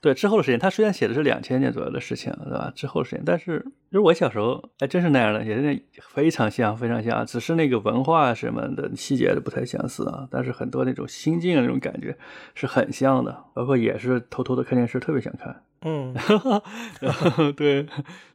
[0.00, 2.72] 对之后的时间，他虽然写的是两千年左右的事情，对吧？
[2.74, 3.58] 之后的时间，但是
[3.90, 10.28] 就是我小时候，还，真是那样的，也是非常像，非常像，只是那个文化什么的细节不太相似啊。
[10.30, 12.16] 但是很多那种心境那种感觉
[12.54, 16.14] 是很像的，包括也是偷偷的看电视，特别想看嗯，
[17.00, 17.86] 然后对，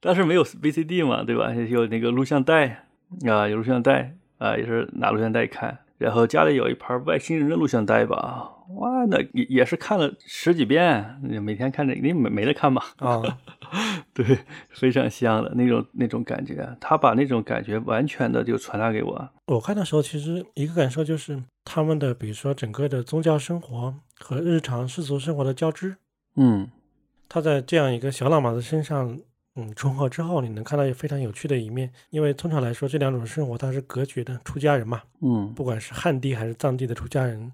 [0.02, 1.54] 当时没有 VCD 嘛，对吧？
[1.54, 2.86] 有那个录像带
[3.26, 5.80] 啊，有录像带啊，也是拿录像带看。
[6.04, 12.84] 然后家里有一盘外星人的录像带吧，哇，那也也是看了十几遍，每天看着，你没没得看吧？
[12.98, 13.22] 啊，
[14.14, 14.38] 对，
[14.72, 19.30] 非常香的那种那种感觉，他把那种感觉完全的就传达给我。
[19.46, 25.96] 我看的时候，其实一个感受就是他们的，比如说整个的宗教生活和日常世俗生活的交织。
[26.36, 26.70] 嗯，
[27.30, 29.20] 他在这样一个小喇嘛的身上。
[29.56, 31.92] 嗯，重合之后，你能看到也非常有趣的一面。
[32.10, 34.40] 因为通常来说，这两种生活它是隔绝的。
[34.44, 37.52] 出家人嘛，嗯，不管是汉地还是藏地的出家人，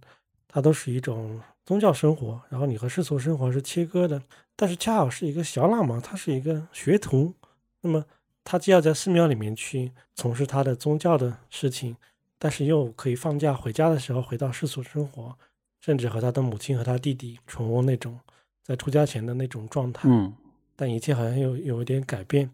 [0.47, 4.21] 他都是一种宗教生活，然后你和世俗生活是切割的。
[4.55, 7.33] 但是恰好是一个小喇嘛，他是一个学徒，
[7.81, 8.05] 那么
[8.45, 11.97] 他既要在寺庙里面去从事他的宗教的事情，
[12.37, 15.37] 但是又可以放假回家的时候回到世俗生活，
[15.81, 18.17] 甚至和他的母亲和他弟弟重温那种
[18.63, 20.07] 在出家前的那种状态。
[20.09, 20.33] 嗯。
[20.79, 22.49] 但一切好像有有一点改变，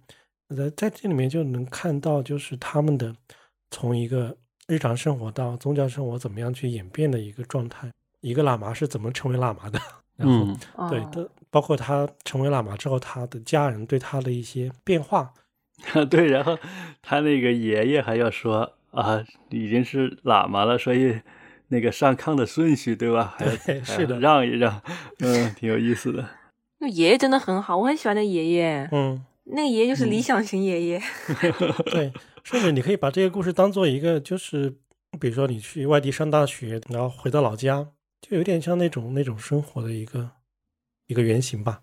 [0.50, 3.16] 在在这里面就能看到，就是他们的
[3.70, 4.36] 从一个
[4.68, 7.88] 日常生活到宗教生活怎么样去演变的一个状态。
[8.22, 9.80] 一个喇嘛是怎么成为喇嘛的？
[10.18, 15.32] 然后对的，包括他成为喇嘛之后，他的家人对他的一些变化。
[16.10, 16.58] 对，然后
[17.04, 21.22] 他那个爷爷还要说啊，已经是喇嘛了，所以
[21.68, 23.38] 那个上炕的顺序对吧？
[23.38, 24.82] 对，是的，让一让，
[25.20, 26.28] 嗯，挺有意思的。
[26.80, 28.88] 那爷爷真的很好，我很喜欢那爷爷。
[28.92, 31.02] 嗯，那个爷爷就是理想型爷爷。
[31.92, 32.12] 对，
[32.44, 34.70] 甚至你可以把这个故事当做一个，就是
[35.20, 37.88] 比如说你去外地上大学，然后回到老家，
[38.22, 40.32] 就有点像那种那种生活的一个
[41.08, 41.82] 一个原型吧。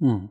[0.00, 0.28] 嗯，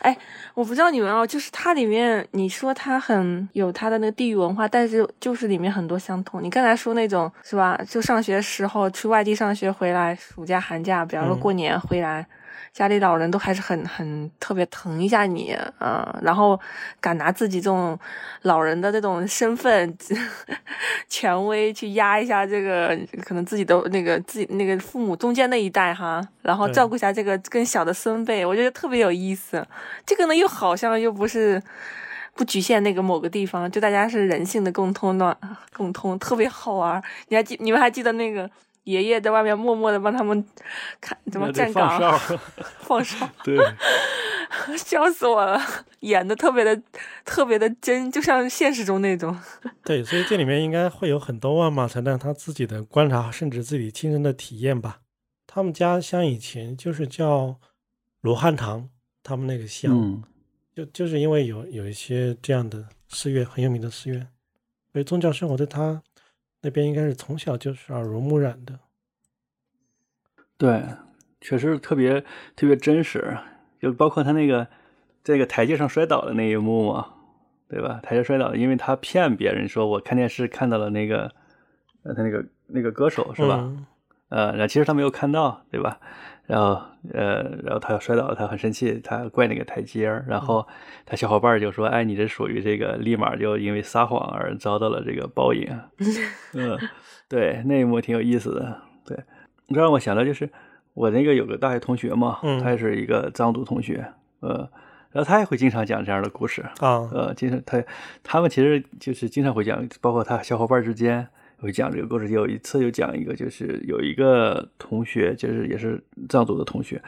[0.00, 0.16] 哎，
[0.54, 6.42] 我不知道你们哦，就是它里面你说它很有它的那个地域文化，但是就是里面很多相同。
[6.42, 7.78] 你刚才说那种是吧？
[7.88, 12.26] 就上学时候去外地上学回来，暑假寒假，比方说过年回来。
[12.72, 16.58] 家里老人都还是很很特别疼一下你，啊，然后
[17.00, 17.98] 敢拿自己这种
[18.42, 19.96] 老人的这种身份、
[21.08, 29.66] 权威去压一下这个可能自己的那个自己那个父母中间那一代哈，然后照顾一下这个更小的孙辈，我觉得特别有意思。
[30.04, 31.62] 这个呢又好像又不是
[32.34, 35.36] 不局限那个某个地方，就大家是人性的共通的
[35.72, 37.02] 共通，特别好玩。
[37.28, 38.50] 你还记你们还记得那个？
[38.84, 40.44] 爷爷在外面默默的帮他们
[41.00, 42.38] 看怎么站岗， 放哨，
[42.80, 43.58] 放哨，对，
[44.76, 45.58] 笑死我了，
[46.00, 46.80] 演的特别的
[47.24, 49.36] 特别的真，就像现实中那种。
[49.82, 55.00] 对，所以这里面应该会有很多万马才旦他自己的观察，甚至自己亲身的体验吧。
[55.46, 57.58] 他们家乡以前就是叫
[58.20, 58.90] 罗汉堂，
[59.22, 60.22] 他们那个乡，
[60.74, 64.28] 就就是因为有有一些这样的寺院，很有名的寺院，
[64.92, 66.02] 所以宗教生活对他。
[66.64, 68.78] 那边应该是从小就是耳濡目染的，
[70.56, 70.82] 对，
[71.40, 72.22] 确实特别
[72.56, 73.36] 特别真实，
[73.78, 74.66] 就包括他那个
[75.22, 77.14] 这个台阶上摔倒的那一幕嘛，
[77.68, 78.00] 对吧？
[78.02, 81.30] 台阶摔倒，因为他骗别人说我看电视看到了那个
[82.02, 83.70] 呃他那个那个歌手是吧？
[84.30, 86.00] 呃，然后其实他没有看到，对吧？
[86.46, 86.78] 然后，
[87.12, 90.24] 呃，然后他要摔倒了，他很生气，他怪那个台阶儿。
[90.28, 90.66] 然后
[91.06, 95.66] 他小伙伴就说：“哎，你这属于这个，立马就因为撒谎而遭到了这个报应。
[96.52, 96.78] ”嗯，
[97.28, 98.82] 对，那一幕挺有意思的。
[99.06, 99.18] 对，
[99.68, 100.50] 你让我想到就是
[100.92, 104.04] 我那个有个大学同学嘛，他也是一个藏族同学，
[104.40, 104.68] 呃，
[105.12, 107.82] 然后他也会经常讲这样的故事啊，呃，经常他
[108.22, 111.26] 他们其实就是经常会讲，包括他小伙伴之间。
[111.58, 117.02] 会讲这个故事，有一次有讲一个，就是有一个同学，就是也是藏族的同学，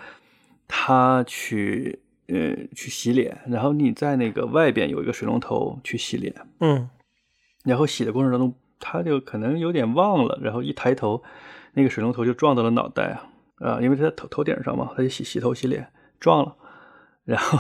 [0.67, 6.89] 他去呃去洗脸，然后你在那个外边有一个水龙头去洗脸，嗯，
[7.65, 11.23] 然后洗的过程当中，他就可能有点忘了，然后一抬头，
[11.75, 13.29] 那个水龙头就撞到了脑袋啊。
[13.57, 15.87] 啊，因为在头头顶上嘛，他就洗洗头洗脸
[16.19, 16.57] 撞了，
[17.25, 17.59] 然后。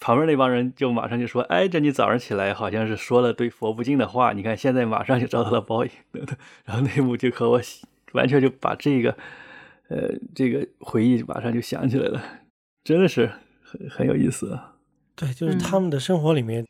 [0.00, 5.90] 旁边那帮人就马上就说：“哎，这你早上起来好像是说了对佛不敬的话，你看现在马上就遭到了报应。
[6.64, 7.60] ”然后那幕就和我
[8.12, 9.16] 完全就把这个，
[9.88, 12.22] 呃，这个回忆马上就想起来了，
[12.84, 13.30] 真的是
[13.62, 14.58] 很很有意思。
[15.16, 16.64] 对，就是他们的生活里面，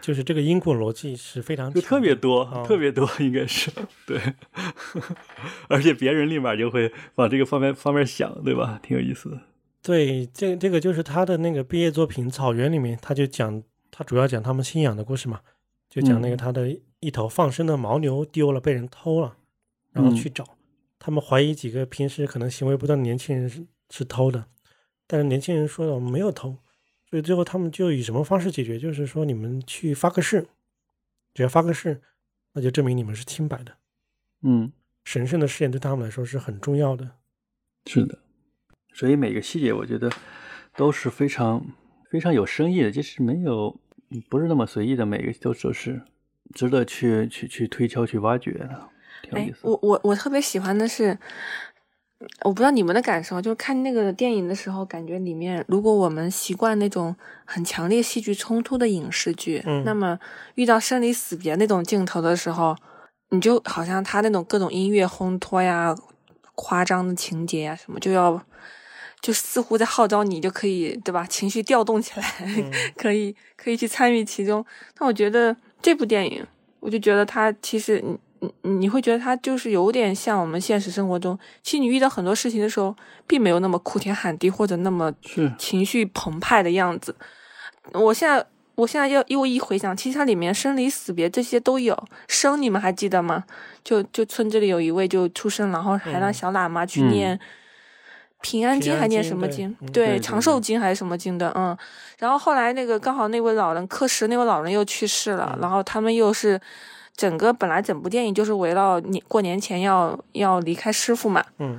[0.00, 3.70] 就是这个因果逻辑是非常就特别多，特别多，应该是
[4.04, 4.20] 对，
[5.70, 8.80] 而且别人立马就会往这个方面方面想，对吧？
[8.82, 9.40] 挺有意思的。
[9.82, 13.60] 对，这这个就是他的那个毕业作品《草原》里面，他就讲
[13.90, 15.40] 他主要讲他们信仰的故事嘛，
[15.90, 19.36] 就讲那个他的一头放生的牦牛丢了，被人偷了，
[19.90, 20.56] 然后去找，
[21.00, 24.46] 他们怀疑几个平时可能行为不当的年轻人是是偷的，
[25.08, 26.56] 但是年轻人说了我们没有偷，
[27.10, 28.78] 所以最后他们就以什么方式解决？
[28.78, 30.46] 就是说你们去发个誓，
[31.34, 32.00] 只要发个誓，
[32.52, 33.76] 那就证明你们是清白的。
[34.42, 34.72] 嗯，
[35.04, 37.10] 神圣的誓言对他们来说是很重要的。
[37.86, 38.21] 是的。
[38.92, 40.10] 所以每个细节，我觉得
[40.76, 41.64] 都是非常
[42.10, 43.78] 非常有深意的，就是没有
[44.28, 46.02] 不是那么随意的，每个都都是
[46.54, 48.88] 值得去去去推敲、去挖掘的，
[49.22, 49.58] 挺有意思。
[49.62, 51.18] 我我我特别喜欢的是。
[52.44, 60.16] 我不知道你们的感受，就是看那个电影的时候，感觉里面如果我们习惯那种很强烈戏剧冲突的影视剧，嗯那么
[60.54, 62.76] 遇到生离死别那种镜头的时候，
[63.30, 65.92] 你就好像他那种各种音乐烘托呀、
[66.54, 68.40] 夸张的情节呀什么，就要
[69.22, 71.24] 就似乎在号召你就可以对吧？
[71.26, 72.24] 情绪调动起来，
[72.98, 74.62] 可以可以去参与其中。
[74.98, 76.44] 但我觉得这部电影，
[76.80, 78.18] 我就觉得它其实你。
[78.44, 82.92] 你你会觉得它就是有点像我们现实生活中，其实你遇到很多事情的时候，
[83.24, 85.12] 并没有那么哭天喊地或者那么
[85.56, 87.14] 情绪澎湃的样子。
[87.92, 88.44] 我现在
[88.74, 91.96] 我现在又又一回想，其实它里面生离死别这些都有。
[92.26, 93.44] 生你们还记得吗？
[93.84, 97.40] 就就村子里有一位就出生，然后还让小喇嘛去嗯念
[98.42, 99.74] 平安经，还念什么经？
[99.80, 101.50] 嗯对对长寿经还是什么经的？
[101.54, 101.74] 嗯。
[102.18, 106.60] 然后后来那个刚好那位老人刻石那位老人又去世了，嗯然后他们又是。
[107.14, 111.78] 整个本来整部电影就是围绕年过年前要要离开师傅嘛，嗯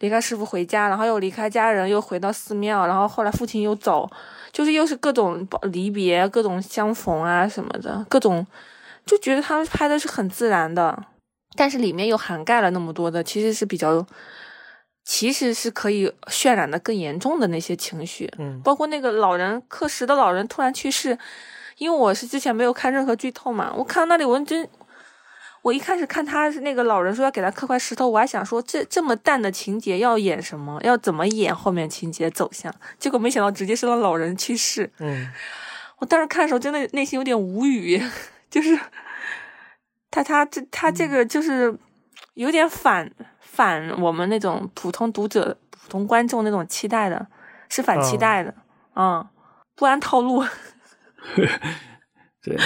[0.00, 4.10] 离开师傅回家，然后又离开家人，又回到寺庙，然后后来父亲又走，
[4.50, 8.44] 就是又是各种离别、各种相逢啊什么的，各种
[9.06, 11.00] 就觉得他们拍的是很自然的，
[11.54, 14.04] 但是里面又涵盖了那么多的，其实是比较，
[15.04, 21.18] 其实是可以渲染的更严重的那些情绪，嗯包括那个老人刻石的老人突然去世，
[21.78, 24.68] 因为我是之前没有看任何剧透嘛，我看到那里我真。
[25.62, 34.90] 我一开始看他是那个老人说要给他刻块石头，我还想说这这么淡的情节要演什么，要怎么演后面情节走向，结果没想到直接是让老人去世。
[34.98, 35.30] 嗯
[35.98, 38.02] 我当时看的时候真的内心有点无语，
[38.50, 38.76] 就是
[40.10, 41.72] 他他这他这个就是
[42.34, 43.10] 有点反
[43.40, 47.26] 反我们那种普通读者、普通观众那种期待的，
[47.68, 48.54] 是反期待的，
[48.96, 49.26] 嗯，
[49.76, 50.44] 不按套路。
[52.42, 52.56] 对，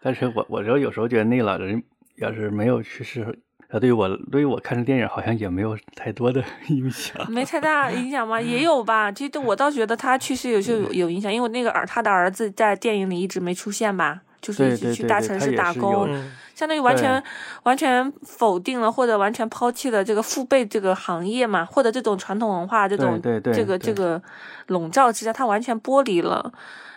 [0.00, 1.82] 但是我我就有时候觉得那老人
[2.16, 3.38] 要是没有去世，
[3.68, 7.30] 他，对于我对于我看这电影好像也没有太多的 影响。
[7.30, 8.40] 没太大影响吗？
[8.40, 9.12] 也有吧。
[9.12, 16.08] 其实我倒觉得他去世有就有有影响，因为那个儿他的儿子在电影里一直没出现吧，就是一直对对对去大城市打工，
[16.54, 17.20] 相当于完全
[17.64, 24.22] 完全否定了或者完全抛弃了这个父辈这个行业嘛，或者这种传统文化这种对对对这个这个
[24.68, 26.52] 笼罩之下，他完全剥离了。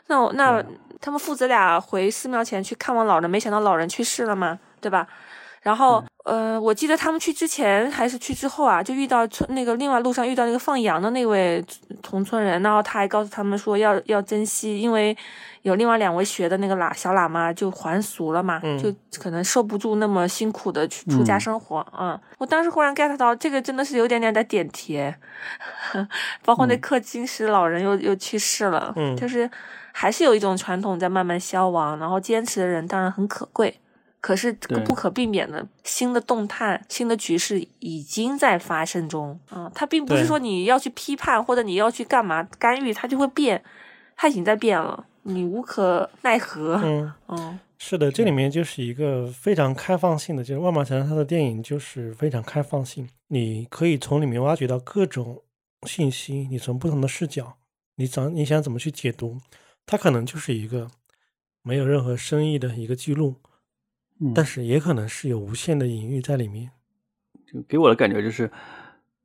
[0.07, 0.63] 那我那
[1.01, 5.07] 他们父子俩回寺庙前去看望老人，没想到老人去世了嘛，对吧？
[5.61, 11.63] 然后，呃，我记得他们去之前还是去之后啊，就遇到村那个另外路上遇到那个放羊的那位
[12.01, 15.15] 同村人，然后他还告诉他们说要要珍惜，因为
[15.63, 21.85] 有另外两位学的那个喇小喇嘛就还俗了嘛，嗯就可能受不住那么辛苦的去出家嗯生活。
[21.99, 25.13] 嗯我当时忽然 get 到这个真的是有点点在点题，
[26.45, 29.49] 包括那氪金石老人又又去世了，嗯就是
[29.91, 33.79] 还是有一种传统在慢慢消亡，然后坚持的人当然很可贵。
[34.21, 43.63] 可是这个不可避免的新的动态、新的局势已经在发生中啊、它并不是说你要去批判或者你要去干嘛干预，它就会变，
[44.15, 46.79] 它已经在变了，你无可奈何。
[46.83, 47.59] 嗯，嗯。
[47.81, 55.41] 是的，这里面就是一个非常开放性的，就是万马强他的电影就是非常开放性，你可以从里面挖掘到各种
[55.87, 57.55] 信息，你从不同的视角，
[57.95, 59.37] 你怎你想怎么去解读，
[59.85, 60.89] 它可能就是一个
[61.63, 63.35] 没有任何深意的一个记录，
[64.19, 66.71] 嗯但是也可能是有无限的隐喻在里面。
[67.45, 68.51] 就给我的感觉就是，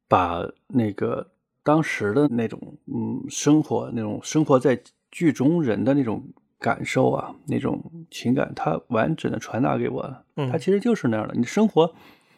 [0.08, 1.30] 把那个
[1.62, 4.80] 当时的那种嗯生活那种生活在
[5.10, 6.24] 剧中人的那种
[6.58, 10.24] 感受啊，那种情感，它完整的传达给我了。
[10.36, 11.94] 嗯它其实就是那样的，你生活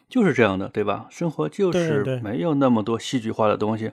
[0.09, 1.07] 就是这样的，对吧？
[1.09, 3.91] 生活就是没有那么多戏剧化的东西，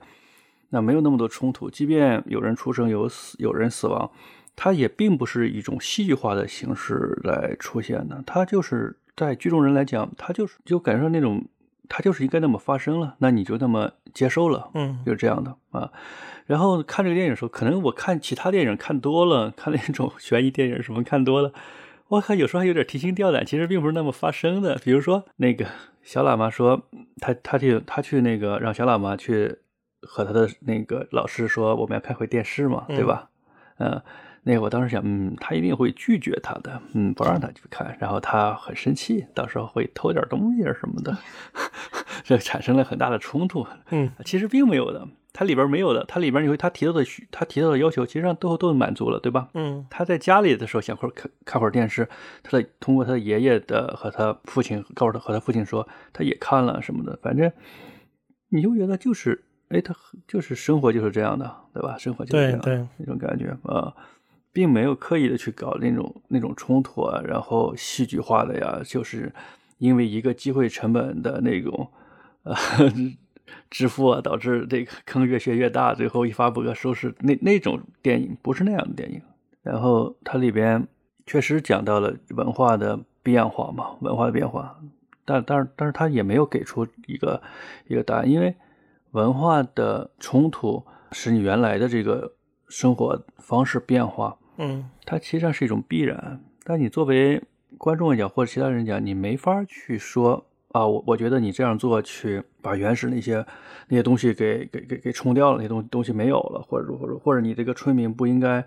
[0.70, 4.10] 那没有那么多冲突，即便有人出生有死有人死亡，
[4.57, 11.44] 它也并不是一种戏剧化的形式来出现的，它就是在剧中人来讲，它就是就感受到那种，
[11.88, 15.90] 它就是应该那么发生了，那你就那么接受了，嗯就是这样的啊。
[16.46, 21.52] 然后看这个电影的时候，可能我看其他电影看多了，看那种 悬疑电影什么看多了，
[22.09, 24.76] 我靠有时候还有点提心吊胆，其实并不是那么发生的。
[24.84, 25.66] 比如说那个
[26.02, 26.82] 小喇嘛说，
[27.20, 29.57] 他他去他去那个让小喇嘛去
[30.02, 33.30] 和他的那个老师说，我们要开回电视嘛，对吧？
[33.78, 34.02] 嗯、
[34.47, 41.16] 那个我当时想，嗯，他一定会拒绝他的，嗯，不让他去看，然后他很生气，到时候会偷点东西啊什么的，
[42.22, 43.66] 这产生了很大的冲突。
[43.90, 49.49] 嗯其实并没有的，它里边没有的，它里边你会他提到的需他提到的要求，其实上都都满足了，对吧？
[49.55, 52.07] 嗯他在家里的时候想会看看会儿电视，
[52.42, 57.51] 他的通过他的爷爷的和他父亲告诉他和他父亲说，他也看了什么的，反正
[58.51, 59.95] 你就觉得就是哎，他
[60.28, 61.97] 就是生活就是这样的，对吧？
[61.99, 63.92] 生活就是这样的那种感觉啊，
[64.55, 69.30] 并没有刻意的去搞那种那种冲突啊，然后戏剧化的呀，就是
[69.76, 71.90] 因为一个机会成本的那种
[72.44, 72.55] 呃
[73.68, 77.14] 支付啊，导致这个坑越陷越大，最后一发不可收拾。
[77.18, 79.20] 那那种电影不是那样的电影。
[79.62, 80.86] 然后它里边
[81.26, 84.80] 确实讲到了文化的变化嘛，文化的变化，
[85.26, 87.42] 但但是但是他也没有给出一个
[87.88, 88.55] 一个答案，因为。
[89.14, 92.32] 文化的冲突使你原来的这个
[92.66, 96.40] 生活方式变化，嗯，它其实上是一种必然。
[96.64, 97.42] 但你作为
[97.76, 103.44] 观众讲或者其他人讲，你没法去说啊，我我觉得你这样做去把原始那些
[103.88, 108.64] 那些东西给给给给冲掉了，那些东东西没有了，或者或者或者你这个村民不应该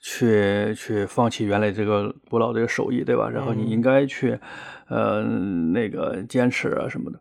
[0.00, 3.28] 去去放弃原来这个古老这个手艺，对吧？
[3.28, 4.38] 然后你应该去
[4.88, 7.20] 呃那个坚持啊什么的。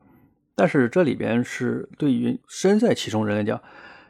[0.55, 3.59] 但是这里边是对于身在其中人来讲，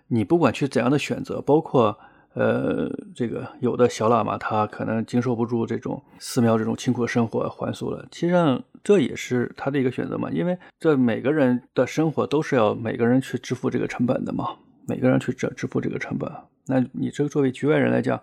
[0.07, 1.97] 你不管去怎样的选择，包括
[2.33, 14.55] 呃这个有的小喇嘛他可能经受不住这种寺庙这种清苦的生活还俗了，其实上这也是他的一个选择嘛，因为这每个人的生活都是要每个人去支付这个成本的嘛，
[14.87, 16.31] 每个人去支支付这个成本，
[16.67, 18.21] 那你这个作为局外人来讲。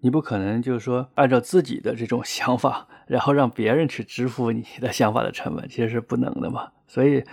[0.00, 6.70] 你不可能就是说按照自己的这种 想法，然后让别人去支付你的想法的成本，其实是不能的嘛。
[6.86, 7.24] 所以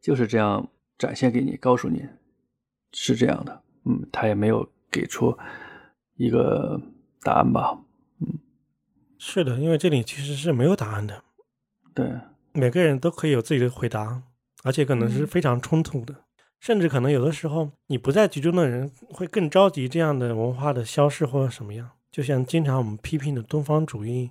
[0.00, 0.66] 就是这样
[0.96, 2.06] 展现给你，告诉你
[2.94, 3.60] 是这样的。
[3.84, 4.66] 嗯，他也没有
[4.96, 5.36] 给出
[6.16, 6.80] 一个
[7.20, 7.78] 答案吧。
[8.20, 8.38] 嗯，
[9.18, 11.22] 是的，因为这里其实是没有答案的。
[11.94, 12.18] 对，
[12.52, 14.22] 每个人都可以有自己的回答，
[14.64, 16.14] 而且可能是非常冲突的，
[16.60, 21.90] 甚至可能有的时候你不在局中的人会更着急这样的文化的消失或者什么样。
[22.10, 24.30] 就像经常我们批评的东方主义，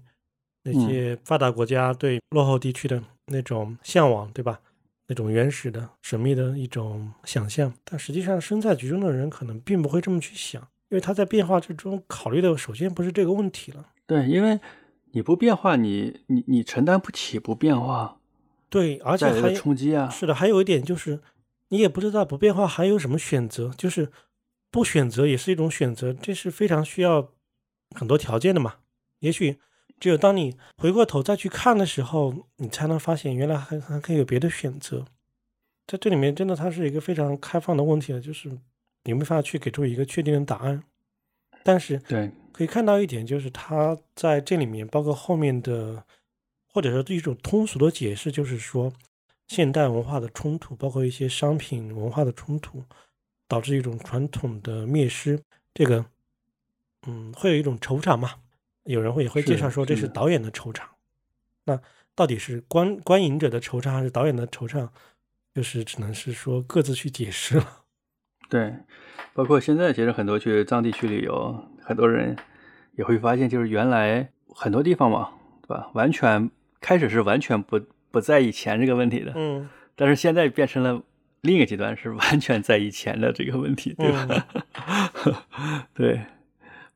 [0.64, 4.60] 那些发达国家对落后地区的那种向往，对吧？
[5.08, 13.86] 那种原始的、神秘的一种想象，但实际上身在局中的人可能并不会这么去想，因为他在变化之中考虑的首先不是这个问题了。
[14.06, 14.60] 对，因为
[15.12, 18.18] 你不变化，你你你承担不起不变化。
[18.70, 20.10] 对，而且还冲击啊！
[20.10, 21.22] 是的，还有一点就是，
[21.70, 24.12] 你也不知道不变化还有什么选择，就是
[24.70, 27.32] 不选择也是一种选择，这是非常需要。
[27.96, 28.78] 很多条件的嘛，
[29.20, 29.60] 也许
[30.00, 35.06] 只有当你回过头再去看的时候，你才能发现原来还还可以有别的选择。
[35.88, 38.58] 在这里面，真的它是一个非常开放的问题了，就是
[39.04, 40.84] 你没法去给出一个确定的答案。
[41.64, 46.04] 但是，对，可以看到一点，就是它在这里面，包括后面的，
[46.68, 48.92] 或者说一种通俗的解释，就是说
[49.48, 52.84] 现代文化的冲突，包括一些商品文化的冲突，
[53.48, 55.42] 导致一种传统的灭失。
[55.74, 56.06] 这个。
[57.08, 58.32] 嗯，会有一种惆怅嘛？
[58.86, 60.82] 有人会也会介绍说这是导演的惆怅。
[61.66, 61.80] 那
[62.16, 64.90] 到底是观观影者的惆怅还是导演的惆怅？
[65.54, 67.84] 就是只能是说各自去解释了。
[68.50, 68.74] 对，
[69.34, 72.36] 包括现在其实很多去藏地区旅游，很多人
[72.98, 75.32] 也会发现，就是原来很多地方嘛，
[75.62, 75.90] 对吧？
[75.94, 77.80] 完全开始是完全不
[78.12, 81.02] 不在意钱这个问题的，嗯，但是现在变成了
[81.42, 84.48] 另一个极端，是完全在意钱的这个问题，对吧？
[85.96, 86.22] 对。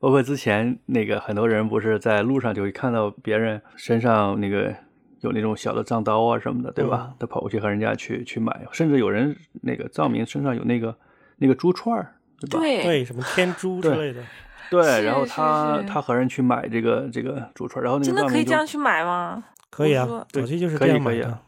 [0.00, 4.74] 包括之前那个很多人不是在路上就会看到别人身上那个
[5.20, 7.12] 有那种小的藏刀啊什么的，对吧？
[7.18, 10.96] 他跑过去和人家去去买，甚至有人那个藏民身上有那个
[11.36, 12.58] 那个珠串儿，对吧？
[12.60, 14.22] 对，什么天珠之类的。
[14.70, 19.44] 对，然后他他和人去买这个这个珠串儿，然后那个真的可以这样去买吗？
[19.68, 21.38] 可以啊，早期就是这样买的。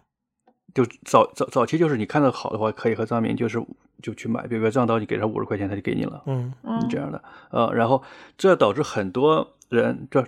[0.74, 3.62] 就早早早期就是你看到好的话，可以和藏民就是。
[4.02, 6.20] 就去买，比如说藏刀，你给他五十块钱，他就给你了。
[6.26, 8.02] 嗯嗯，这样的，呃，然后
[8.36, 10.26] 这导致很多人，这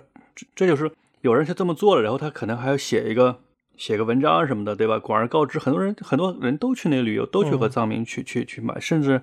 [0.55, 0.89] 这就是
[1.19, 3.39] 有人就这么做了，然后他可能还要写一个
[3.75, 4.97] 写个文章什么的，对吧？
[4.97, 9.21] 广而告之，很多人很多人都去那旅游，都去和藏民去去去买，甚至。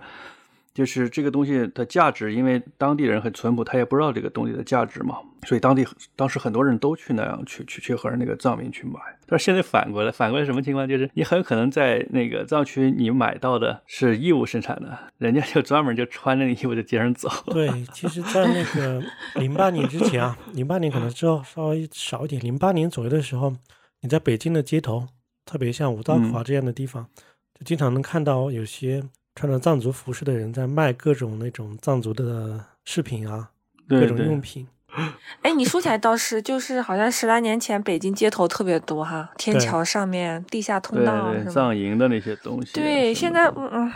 [0.75, 8.99] 就是这个东西的价值，因为当地人很淳朴，他也不知道这个东西的价值嘛，所以当地当时很多人都去那样去去去和那个藏民去买。
[9.27, 10.89] 但是现在反过来，反过来什么情况？
[10.89, 17.29] 就是你很有可能在那个藏区你买到的是义乌生产的，人家就专门就穿着那衣服在街上走。
[17.47, 19.03] 对，其实，在那个
[19.39, 23.55] 零八年之前啊，零八年可能之后稍微少一点，零八年左右的时候，
[24.01, 25.07] 你在北京的街头，
[25.45, 27.07] 特别像五道口啊这样的地方，
[27.55, 29.03] 就经常能看到有些。
[29.35, 33.51] 穿着藏族服饰的人在卖各种那种藏族的饰品啊，
[33.89, 34.69] 各种用品。
[35.41, 42.75] 哎，你说起来倒是，就是好像十来年前北京街头特别多哈，天桥上面、地下通道是藏营的那些东西。
[42.75, 43.93] 对，现在嗯嗯，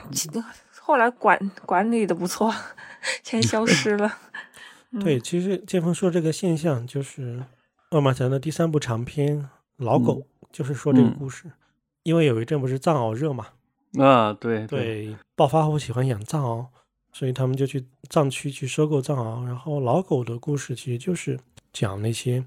[0.81, 2.51] 后来管管理的不错，
[3.23, 4.11] 全消失了。
[5.05, 7.45] 对，其实建峰说这个现象，就是
[7.91, 9.39] 恶马强的第三部长篇
[9.77, 10.15] 《老狗》，
[10.51, 11.51] 就是说这个故事。
[12.05, 13.49] 因为有一阵不是藏獒热嘛。
[13.95, 16.67] 啊，对对，暴发户喜欢养藏獒，
[17.13, 19.47] 所以他们就去藏区去收购藏獒。
[19.47, 21.39] 然后老狗的故事其实就是
[21.73, 22.45] 讲那些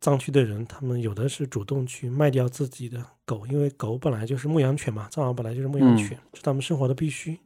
[0.00, 7.38] 藏区的人，他们有的是主动去卖掉自己的狗，因为狗本来就是牧羊犬嘛，藏獒本来就是牧羊嗯犬，是他们生活的必须。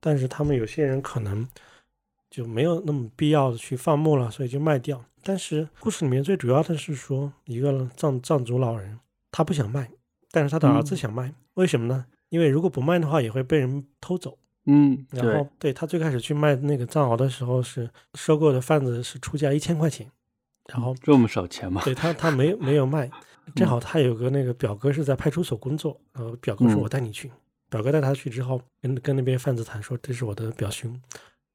[0.00, 1.46] 但是他们有些人可能
[2.30, 5.04] 就没有那么必要的去放牧了，所以就卖掉。
[5.22, 9.00] 但是故事里面最主要的是说，一个藏藏族老人
[9.32, 9.90] 他不想卖，
[10.30, 12.06] 但是他的儿子嗯想卖，为什么呢？
[12.28, 14.38] 因为如果不卖的话，也会被人偷走。
[14.66, 20.10] 嗯，然后对，他最开始去卖那个藏獒的时候，是收购的贩子是出价一千块钱，
[20.72, 23.08] 然后这么少钱吗，对他他没 没有卖，
[23.54, 26.82] 正好他有个那个表哥是在派出所工作，然后表哥说嗯。
[26.82, 27.30] 我带你去，
[27.70, 31.00] 表哥带他去之后，跟跟那边贩子谈说这是我的表兄，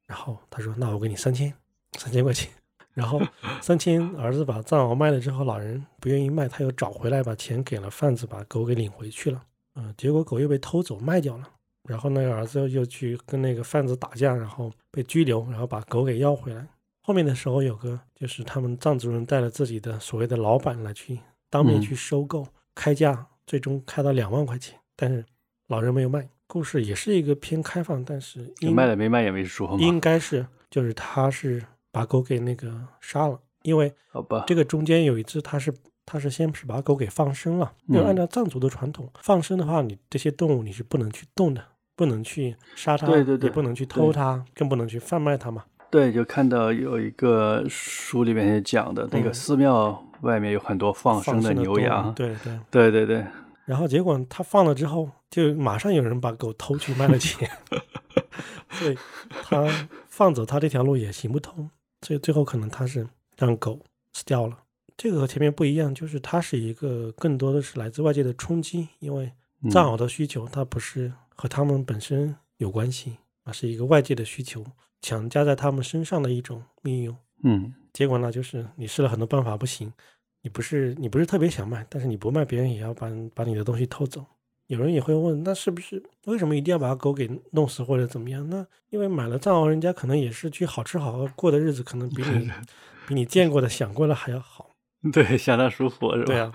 [0.07, 1.53] 然后他说那我给你三千
[1.97, 2.49] 三千块钱，
[2.93, 3.21] 然后
[3.61, 9.43] 三千 儿子把藏獒卖了之后，老人不愿意卖，他又找回来把钱给了贩子，把狗给领回去了，
[9.75, 11.47] 嗯、结果狗又被偷走卖掉了。
[11.89, 16.67] 然后那个儿子又去跟那个贩子打架，然后被拘留，然后把狗给要回来。
[17.01, 21.19] 后面的时候有个就是他们藏族人带了自己的所谓的老板来去
[21.49, 25.25] 当面嗯去收购，开价最终开到两万块钱，但是
[25.67, 26.29] 老人没有卖。
[26.45, 35.73] 故事也是一个偏开放，但是应卖了没卖也没说，应该是就是他是把狗给那个杀了，因为好吧，这个中间有一次他是
[36.11, 41.63] 他是先是把狗给放生了，因为嗯按照藏族的传统，放生的话，你这些动物你是不能去动的，
[41.95, 45.63] 不能去杀它，对对对也不能去偷它，更不能去贩卖它嘛。
[45.89, 52.59] 对，就看到有一个书里面也讲的，那个嗯寺庙外面有很多放生的牛羊，对对。
[52.69, 53.25] 对对对，
[53.63, 57.49] 然后结果他放了之后，就马上有人把狗偷去卖了钱，
[58.71, 58.97] 所以
[59.43, 59.65] 他
[60.09, 61.69] 放走他这条路也行不通，
[62.01, 63.07] 所以最后可能他是
[63.37, 63.79] 让狗
[64.11, 64.57] 死掉了。
[65.01, 69.31] 这个和前面不一样，就是它是一个更多的是来自外界的冲击，因为
[69.63, 74.63] 嗯藏獒的需求它不是和它们本身有关系，而是一个外界的需求
[75.01, 77.11] 强加在它们身上的一种命运。
[77.41, 79.91] 嗯结果呢，就是你试了很多办法不行，
[80.43, 84.23] 你不是你不是特别想卖，但是你不卖，别人也要把把你的东西偷走。
[84.67, 88.47] 有人也会问，那是不是为什么一定要把狗给弄死或者怎么样？
[88.51, 92.51] 那因为买了藏獒，人家可能也是去好吃好喝过的日子，可能比你
[93.07, 94.69] 比你见过的、想过的还要好。
[95.11, 96.25] 对，相当舒服是吧？
[96.25, 96.51] 对啊，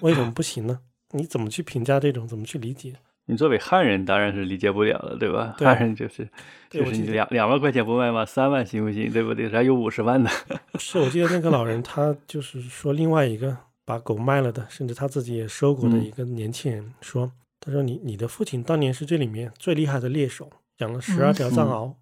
[0.00, 0.80] 为什么不行呢？
[1.12, 2.26] 你怎么去评价这种？
[2.26, 2.94] 怎么去理解？
[3.28, 5.54] 你作为汉人当然是理解不了了，对吧？
[5.58, 6.28] 对汉人就是
[6.70, 8.24] 就是两两万块钱不卖吗？
[8.24, 9.12] 三万行不行？
[9.12, 9.48] 对不对？
[9.48, 10.30] 还有五十万的，
[10.78, 21.94] 是我记得那个老人，他就是说另外一个把狗卖了的，甚至他自己也收狗的嗯一个年轻人说，他说你你的父亲当年是这里面最厉害的猎手，养了十二条藏獒，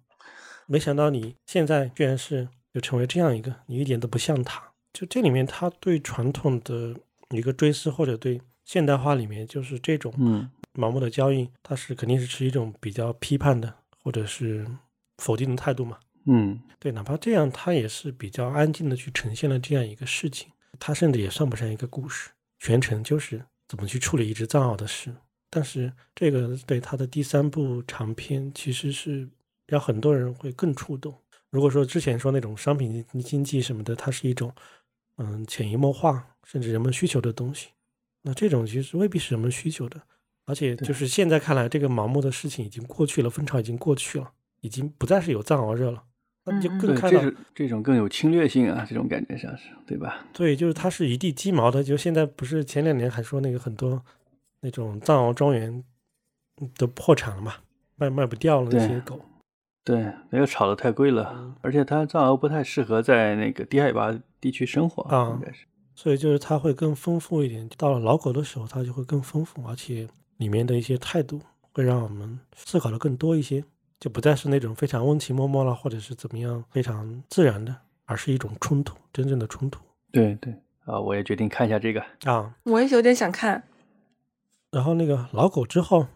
[0.67, 4.61] 没想到你现在居然是就成为这样一个，你一点都不像他。
[4.95, 6.95] 就这里面他对传统的
[7.31, 14.65] 一个追思，或者对现代化里面就是这种嗯盲目的交易，他是肯定是持一种比较批判的或者是
[15.17, 15.99] 否定的态度嘛。
[16.27, 20.49] 嗯对，哪怕这样，他也是比较安静的去呈现了这样一个事情。
[20.79, 22.29] 他甚至也算不上一个故事，
[22.59, 25.13] 全程就是怎么去处理一只藏獒的事。
[25.49, 29.29] 但是这个对他的第三部长篇，其实是
[29.67, 31.13] 让很多人会更触动。
[31.49, 34.53] 如果说之前说那种商品经经济什么的，它是一种
[35.17, 37.69] 嗯潜移默化，甚至人们需求的东西，
[38.23, 40.01] 那这种其实未必是人们需求的。
[40.47, 46.03] 而且就是现在看来，这个盲目的事情已经过去了，风潮已经过去了，已经不再是有藏獒热了。
[46.43, 50.23] 那你就更看到这这种更有侵略性啊，这种感觉像是对吧？
[50.31, 51.83] 对，就是它是一地鸡毛的。
[51.83, 53.99] 就现在不是前两年还说那个很多
[54.59, 55.83] 那种藏獒庄园
[56.61, 57.55] 嗯都破产了嘛，
[57.95, 59.19] 卖卖不掉了那些狗。
[59.85, 65.65] 对，那个炒的太贵了，嗯而且它藏獒不太适合在那个低海拔地区生活啊应该是。
[65.93, 67.69] 所以就是它会更丰富一点。
[67.77, 70.07] 到了老狗的时候，它就会更丰富，而且
[70.37, 71.39] 里面的一些态度
[71.71, 73.63] 会让我们思考的更多一些，
[73.99, 77.73] 就不再是那种非常温情脉脉了，或者是怎么样非常自然的，
[78.05, 79.79] 而是一种冲突，真正的冲突
[80.11, 80.53] 对对
[80.85, 82.03] 啊，我也决定看一下这个。
[82.25, 82.55] 啊。
[82.63, 83.63] 我也有点想看。
[84.71, 86.07] 然后那个老狗之后，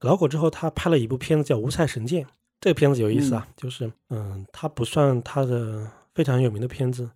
[0.00, 2.24] 老狗之后，他拍了一部片子叫《无菜神剑》，
[2.60, 7.08] 这个片子有意思啊，就是嗯，它不算它的非常有名的片子，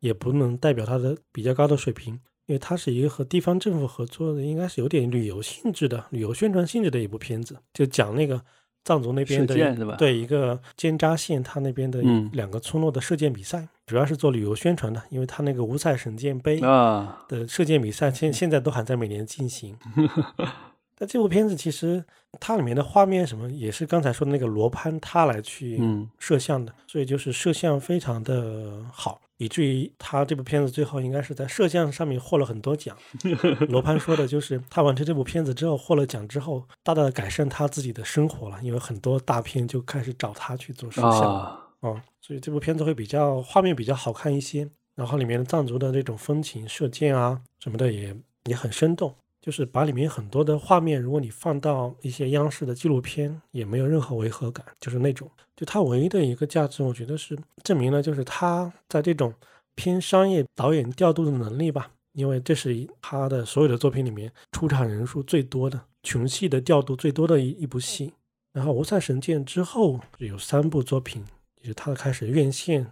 [0.00, 2.14] 也不能代表它的比较高的水平，
[2.46, 8.42] 因为它是一个和地方政府合作的，应该是有点旅游性质的、旅游宣传性质的一部片子，就讲那个
[8.84, 12.28] 藏族那边的对一个尖扎县，它那边的嗯。
[12.32, 19.76] 两个村落的射箭比赛，主要是做旅游宣传的，因为它那个五彩神箭杯啊，的射箭比赛现现在都还在每年进行。
[20.98, 22.04] 那这部片子其实
[22.40, 29.20] 它里面的画面什么也是刚才说的那个罗潘他来去嗯摄像的，所以就是摄像非常的好。
[29.40, 32.96] 以至于他这部片子最后应该是在摄像上面获了很多奖。
[33.70, 41.36] 罗潘说的就是他完成这部片子之后获了奖之后，大大的改善他自己的生活了，因为很多大片就开始找他去做摄像。
[41.36, 48.12] 啊，哦，所以这部片子会比较画面比较好看一些，然后里面的藏族的这种风情、射箭啊什么的也
[48.46, 59.32] 也很生动，就是把里面很多的画面，如果你放到一些央视的纪录片，也没有任何违和感，就是那种，就它唯一的一个价值，我觉得是证明了就是他在这种
[59.74, 68.12] 偏商业导演调度的能力吧，因为这是他的所有的作品里面出场人数最多的、群戏的调度最多的一一部戏。
[68.52, 71.24] 然后《无赛神剑》之后有三部作品。
[71.60, 72.86] 就是他开始院线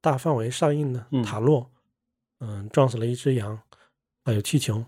[0.00, 1.68] 大范围上映的嗯塔洛，
[2.38, 3.60] 嗯，撞死了一只羊，
[4.24, 4.84] 还有气球，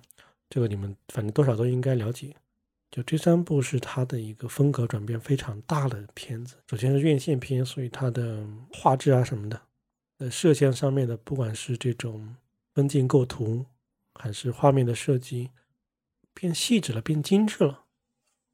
[0.48, 2.34] 这个你们反正多少都应该了解。
[2.90, 6.56] 就这三部是他的一个风格转变非常大的片子。
[6.68, 8.42] 首先是院线片，所以它的
[8.72, 9.60] 画质啊什么的，
[10.18, 12.34] 在摄像上面的，不管是这种
[12.72, 13.66] 分镜构图，
[14.14, 15.50] 还是画面的设计，
[16.32, 17.84] 变细致了，变精致了。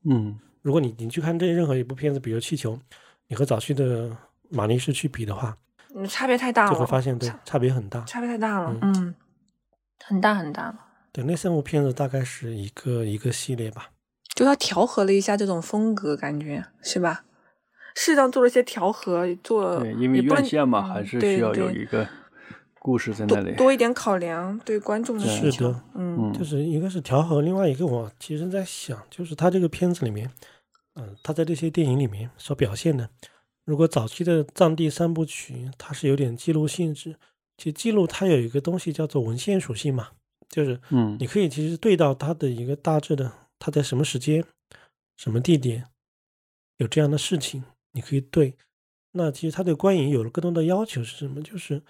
[0.05, 2.77] 嗯如果你你去看这任何一部片子，比如气球，
[3.29, 4.11] 你和早期的
[4.49, 5.57] 马尼士去比的话，
[5.95, 8.05] 嗯，差别太大了，就会发现对差差别很大。
[8.05, 9.15] 差别太大了，嗯嗯，
[10.01, 10.84] 很大很大了。
[11.15, 13.93] 对，那三部片子大概是一个一个系列吧。
[14.35, 17.25] 就他调和了一下这种风格，感觉是吧？
[17.95, 22.05] 适当做了一些调和，做对，因为院线嘛，嗯还是对需要有一个
[22.81, 23.55] 故事在那多里。
[23.55, 25.85] 多一点考量，对观众的对需求是的。
[25.95, 30.29] 嗯嗯，就是一个是调和，另外一个我其实在想，就是他这个片子里面，
[30.97, 33.09] 嗯、他在这些电影里面所表现的，
[33.65, 37.15] 如果早期的藏地三部曲，它是有点记录性质，
[37.57, 40.09] 其实记录它有一个东西叫做文献属性嘛，
[40.49, 44.45] 就是嗯你可以其实对到它的一个大致的，它在什么时间、
[45.17, 45.87] 什么地点
[46.79, 48.57] 有这样的事情，你可以对。
[49.13, 51.41] 那其实它对观影有了更多的要求是什么？
[51.41, 51.83] 就是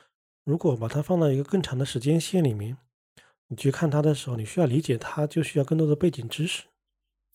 [0.45, 2.77] 如果把它放到一个更长的时间线里面，
[3.49, 6.65] 你去看它的时候，你需要理解它，就需要更多的背景知识。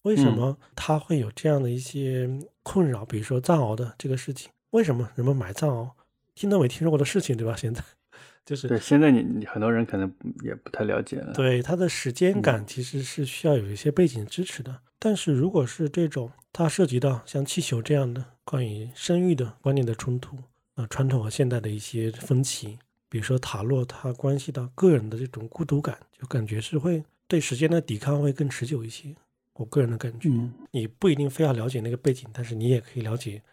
[0.03, 2.29] 为什嗯么它会有这样的一些
[2.63, 3.03] 困扰？
[3.03, 5.91] 比如说藏獒的这个事情，为什么人们买藏獒？
[6.35, 7.55] 听都没听说过的事情，对吧？
[7.57, 7.83] 现在
[8.49, 10.11] 就是对，现在你你很多人可能
[10.41, 11.31] 也不太了解了。
[11.34, 14.81] 对它的时间嗯感其实是需要有一些背景支持的。
[14.97, 20.35] 但是如果是这种它涉及到像气球这样的关于生育的观念的冲突，
[20.73, 29.15] 啊、传统和现代的一些分歧，比如说塔洛，它关系到个人的这种孤独感，就感觉是会对时间的抵抗会更持久一些。
[29.53, 33.43] 我个人的感觉，嗯你不一定非要了解那个背景，但是你也可以了解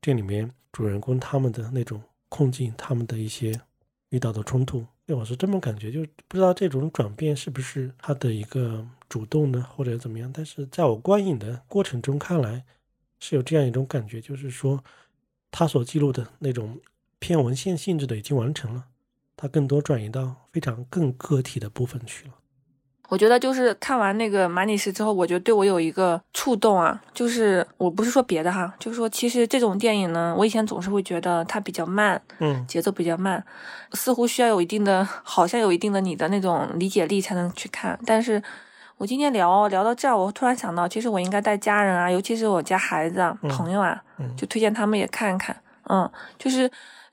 [0.00, 3.60] 这里面主人公他们的那种困境，他们的一些
[4.10, 4.84] 遇到的冲突。
[5.04, 10.30] 对，我是这么感觉，就不知道这种转变是不是他的一个主动呢或者怎么样。
[10.32, 12.64] 但是在我观影的过程中看来，
[13.20, 14.82] 是有这样一种感觉，就是说
[15.50, 16.80] 他所记录的那种
[17.18, 18.86] 偏文献性质的已经完成了，
[19.36, 22.34] 他更多转移到非常更个体的部分去了。
[23.08, 33.42] 我觉得就是看完那个马尼什之后，我觉得对我有一个触动啊，就是我不是说别的哈，就是说其实这种电影呢，我以前总是会觉得它比较慢，嗯节奏比较慢，
[33.92, 37.98] 似乎需要有一定的，好像有一定的你的那种理解力才能去看。
[38.04, 38.42] 但是
[38.98, 45.54] 我今天聊聊到这儿，我突然想到，其实我应该带家人啊，尤其是我家孩子啊、嗯朋友啊，嗯就推荐他们也看看。
[45.88, 46.68] 嗯，就是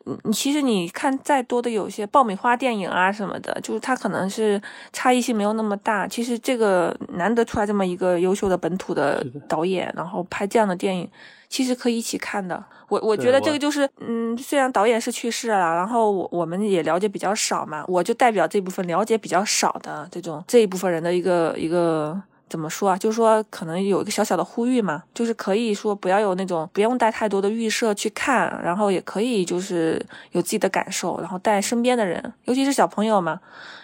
[0.05, 4.61] 你你其实你看再多的有些爆米花电影啊什么的，就是它可能是
[4.91, 6.07] 差异性没有那么大。
[6.07, 11.09] 其实这个难得出来这么一个优秀的本土的导演，然后拍这样的电影，
[11.49, 12.63] 其实可以一起看的。
[12.89, 22.97] 我我觉得这个就是，嗯，虽然导演是去世了，然后我我们也了解比较少嘛，我就代表这部分了解比较少的这种这一部分人的一个一个怎么说啊？
[22.97, 33.39] 就是说可能有一个小小的呼吁嘛，就是可以说不要有那种不用带太多的预设去看，然后也可以就是有自己的感受，然后带身边的人，尤其是小朋友嘛，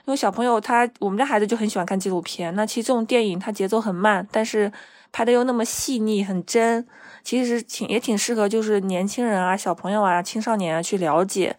[0.05, 4.71] 因为小朋友他我们家孩子就很喜欢看纪录片，那其实这种电影它节奏很慢，但是
[5.11, 6.85] 拍的又那么细腻很真，
[7.23, 11.55] 其实挺也挺适合就是年轻人啊、小朋友啊、青少年啊去了解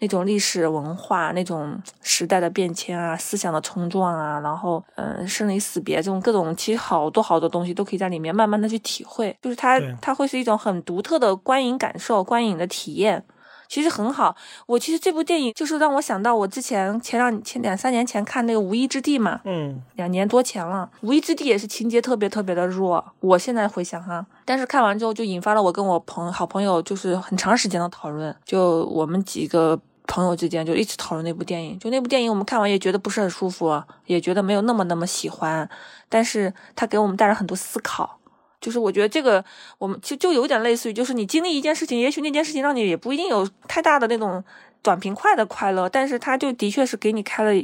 [0.00, 13.24] 那种历史文化、那种时代的变迁啊、思想的冲撞啊，然后嗯、呃生离死别这种各种其实好多好多东西都可以在里面慢慢的去体会，就是它它会是一种很独特的观影感受、观影的体验。
[13.70, 14.34] 其实很好，
[14.64, 23.04] 我其实这部电影就是让我想到我之前前两前两三年前看那个《无依之地》嘛，嗯两年多前了，《无依之地》也是情节特别特别的弱。
[23.20, 31.78] 我现在回想哈，但是看完之后就引发了我跟我朋好朋友就是很长时间的讨论，就我们几个朋友之间就一直讨论那部电影。
[31.78, 35.68] 就那部电影我们看完也觉得不是很舒服，也觉得没有那么那么喜欢，
[36.08, 38.18] 但是它给我们带来很多思考。
[38.60, 39.44] 就是我觉得这个，
[39.78, 44.42] 我们就就有点类似于，就是你经历一件事情，也许那件事情让你也不一定有太大的那种
[44.82, 47.54] 短平快的快乐，但是它就的确是给你开了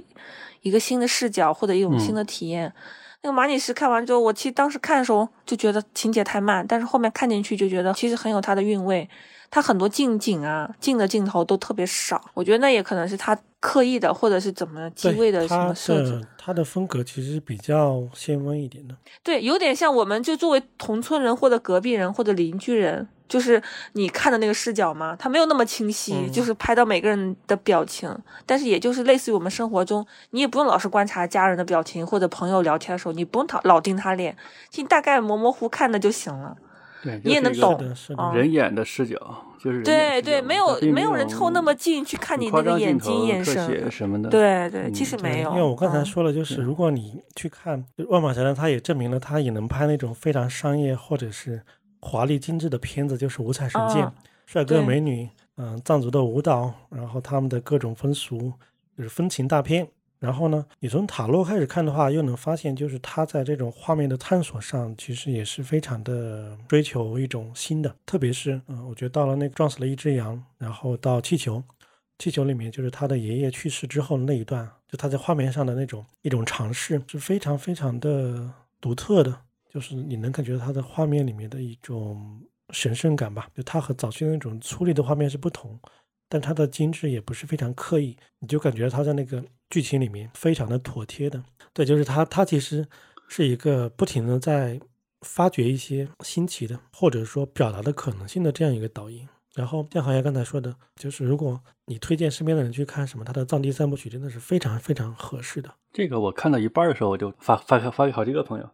[0.62, 2.72] 一个新的视角或者一种新的体验。
[3.24, 9.08] 那个马女士看完之后，我其实当时看的时候就觉得情节太慢，但是后面看进去就觉得其实很有它的韵味。
[9.50, 16.20] 它很多近景啊，近的镜头都特别少，我觉得那也可能是他刻意的，或者是怎么机位的什么设置。
[16.36, 18.96] 他的风格其实比较先锋一点的。
[19.22, 28.14] 对，有点像我们就作为同村人或者隔壁人或者邻居人，就是你看的那个视角嘛，它没有那么清晰，就是拍到每个人的表情，
[28.44, 34.36] 但是也就是类似于我们生活中，你也不用老是观察家人的表情或者朋友聊天的时候，你不用老老盯他脸，
[34.70, 36.56] 其实大概模模糊看的就行了。
[37.02, 37.78] 对，你也能懂，
[38.34, 39.16] 人眼的视角
[39.62, 45.50] 就是对对，没有没有人凑那么近去看你那个眼睛眼神什么的，对对，其实没有。
[45.50, 51.62] 因为我刚才说了，就是如果你去看万马才旦，他也证明了他也能拍那种非常商业或者是
[52.04, 54.06] 华丽精致的片子，就是五彩神剑，
[54.44, 55.26] 帅哥美女，
[55.56, 58.52] 嗯，藏族的舞蹈，然后他们的各种风俗，
[58.96, 59.88] 就是风情大片。
[60.20, 67.94] 然后呢，你从塔洛开始看的话，又能发现，就是他在这种画面的探索上，其实也是非常的追求一种新的。
[68.06, 71.62] 特别是，嗯，我觉得到了那个撞死了一只羊，然后到气球，
[72.18, 78.50] 气球里面就是他的爷爷去世之后的那一段，就他在画面上的那种一种尝试，是非常非常的
[78.80, 79.40] 独特的。
[79.74, 82.40] 就是你能感觉到他的画面里面的一种
[82.70, 83.48] 神圣感吧？
[83.54, 85.78] 就他和早期那种粗粝的画面是不同。
[86.26, 91.40] 但它的精致也不是非常刻意，你就感觉它在那个剧情里面非常的妥帖的。
[91.72, 92.88] 对，就是他，他其实
[93.28, 94.80] 是一个不停的在
[95.20, 99.28] 发掘一些新奇的，或者说表达的可能性的这样一个导演。
[99.54, 105.72] 然后像好像刚才说的，就是如果你推荐身边的人去看什么，他的藏地三部曲真的是非常非常合适的。
[105.92, 108.68] 这个我看到一半的时候，我就发发发给好几个朋友。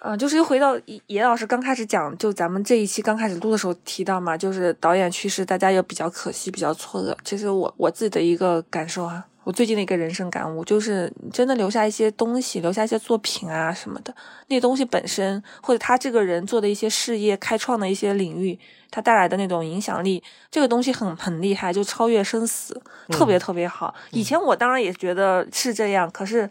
[0.00, 7.16] 嗯， 就是又回到野老师刚开始讲，就咱们这一期刚开始录的时候提到嘛，就是导演去世，大家又比较可惜，比较错愕。
[7.24, 14.14] 其实我我自己的一个感受啊，我最近的一个人生感悟，就是真的留下一些东西，留下一些作品啊什么的，
[14.48, 18.58] 那些东西本身，或者他这个人做的一些事业、开创的一些领域，
[18.90, 23.94] 他带来的那种影响力，这个东西很很厉害，就超越生死，特别特别好。
[24.10, 26.48] 以前我当然也觉得是这样，可是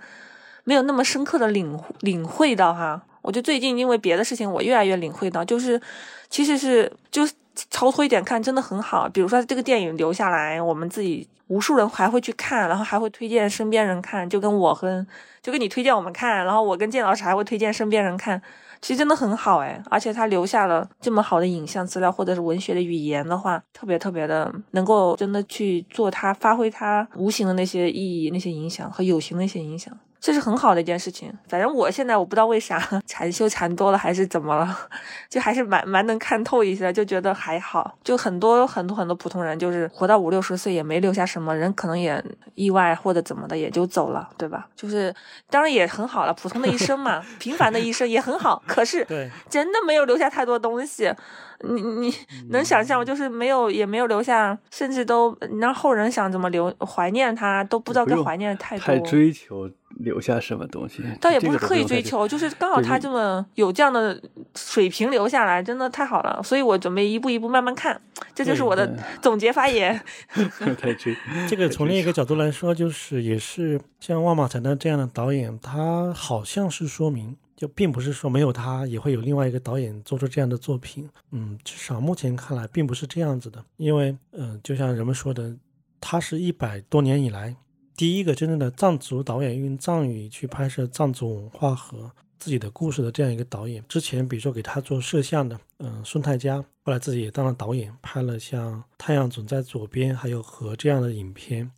[0.68, 3.02] 没有那么深刻的领领会到哈。
[3.22, 5.82] 我就最近因为别的事情，我越来越领会到，就是
[6.30, 7.34] 其实是就是
[7.70, 9.08] 超脱一点看，真的很好。
[9.08, 15.08] 比如说这个电影留下来，我们自己无数人还会去看，然后还会推荐身边人看，就跟我跟
[15.42, 18.42] 就跟你推荐我们看，然后我跟建老师还会推荐身边人看，
[18.82, 19.82] 其实真的很好哎。
[19.90, 29.98] 而且他留下了这么好的影像资料或者是文学的语言的话，特别特别的能够真的去做他发挥他无形的那些意义、那些影响和有形的一些影响。
[30.20, 31.32] 这是很好的一件事情。
[31.48, 34.78] 反正我现在我不知道为啥 禅修禅多了还是怎么了，
[35.30, 37.98] 就还是蛮蛮能看透一些，就觉得还好。
[38.04, 42.24] 就很多很多很多普通人，就是活到五六十岁也没留下什么，人可能也
[42.56, 44.68] 意外或者怎么的也就走了，对吧？
[44.76, 45.14] 就是
[45.50, 48.62] 当然也很好了，普通的一生嘛， 平凡的一生也很好。
[48.68, 49.06] 可是
[49.50, 51.14] 真的没有留下太多东西。
[51.62, 52.14] 你你
[52.50, 53.06] 能想象吗？
[53.06, 58.86] 就是没有，也没有留下，甚至都让后人想怎么留怀念他，都不知道该怀念太多。
[58.86, 59.70] 太追求
[60.00, 64.22] 留下什么东西，倒也不是刻意追求，就是刚好他这么有这样的
[64.56, 66.42] 水平留下来，真的太好了。
[66.44, 68.00] 所以我准备一步一步慢慢看，
[68.36, 70.00] 这就是我的总结发言。
[70.80, 71.16] 太追，
[71.50, 77.36] 这个从另一个角度来说，就是也是像万马才旦这样的导演，他好像是说明。
[77.58, 85.58] 就并不是说没有他也会有另外一个导演做出这样的作品，嗯，至少目前看来并不是这样子的，因为，嗯，就像人们说的，
[86.00, 87.56] 他是一百多年以来
[87.96, 93.84] 第一个真正的藏族导演用藏语去拍摄藏族文化和自己的故事的这样一个导演。
[93.90, 101.72] 之前比如说给他做摄像的，嗯，孙泰嘉，后来自己也当了导演，拍了像《太阳总在左边》还有和这样的影片，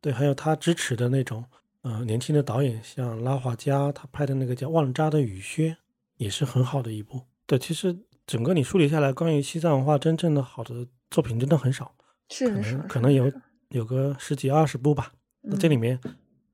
[0.00, 1.44] 对，还有他支持的那种。
[1.82, 5.70] 呃，年轻的导演像拉华加，他拍的那个叫《旺扎的雨靴》，
[6.16, 7.20] 也是很好的一部。
[7.44, 11.92] 对，其实整个你梳理下来，关于西藏文化真正的好的作品真的很少，
[12.30, 13.32] 是可能可能有
[13.70, 15.12] 有个十几二十部吧。
[15.40, 15.98] 那这里面，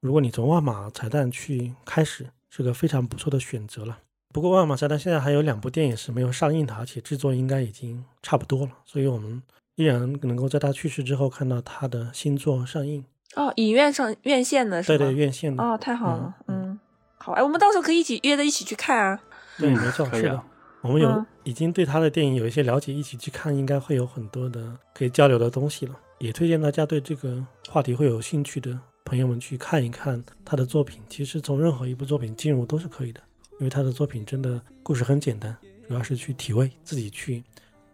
[0.00, 3.98] 如果你从万马彩蛋去开始，是个非常不错的选择了。
[4.32, 9.42] 不过万马彩蛋现在还有两部电影是没有上映的，而且制作应该已经差不多了，所以我们
[9.74, 13.05] 依然能够在他去世之后看到他的新作上映。
[13.39, 14.98] 哦，影院上院线的是吧？
[14.98, 15.62] 对对，院线的。
[15.62, 16.77] 哦，太好了，嗯，
[17.19, 19.20] 好，哎，我们到时候可以一起约着一起去看啊。
[19.56, 20.43] 对，没错，是的。
[20.81, 25.94] 我们有已经对他的电影有一些了解，一起去看，应该会有很多的可以交流的东西了。
[26.19, 31.01] 也推荐大家对这个话题会有兴趣的朋友们去看一看他的作品。
[31.09, 33.20] 其实从任何一部作品进入都是可以的，
[33.60, 35.56] 因为他的作品真的故事很简单，
[35.86, 37.43] 主要是去体味，自己去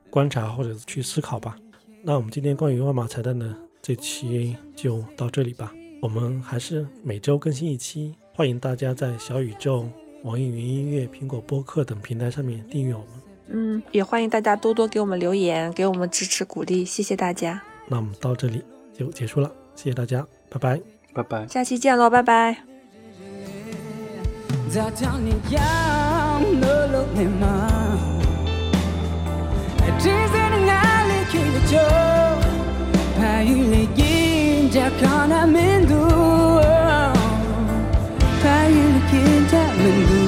[0.08, 1.54] 观察或者去思考吧。
[2.02, 3.54] 那我们今天关于万马彩蛋的
[3.86, 5.70] 这期就到这里吧。
[6.00, 9.86] 我们还是每周更新一期，欢迎大家在小宇宙、
[10.22, 13.08] 网易云音乐、苹果播客等平台上面订阅我们。
[13.48, 17.60] 嗯，也欢迎大家多多给我们留言，给我们支持鼓励，谢谢大家。
[17.86, 18.62] 那我们到这里
[18.94, 20.80] 就结束了，谢谢大家，拜拜。
[21.12, 21.46] 拜拜。
[21.46, 22.56] 下期见喽，拜拜。
[33.44, 35.46] Za tani yam no lo me ma Jizen ngali kile cho Pa yule yin ja kana
[35.46, 36.00] mendu
[38.42, 40.22] Pa yule kin ja mendu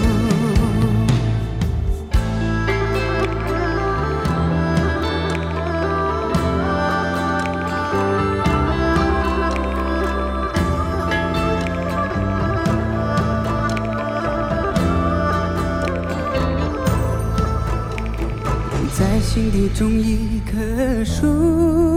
[18.98, 21.95] “在心底种一棵树，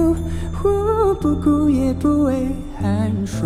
[1.22, 2.48] 不哭也不为
[2.80, 3.46] 寒暑。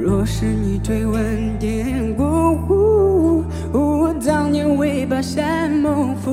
[0.00, 6.30] 若是你追问典故，我当年为跋山猛虎。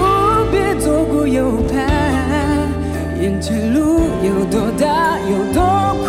[0.00, 1.86] 哦，别左顾右盼，
[3.20, 5.60] 眼前路有多大有多
[6.06, 6.08] 苦。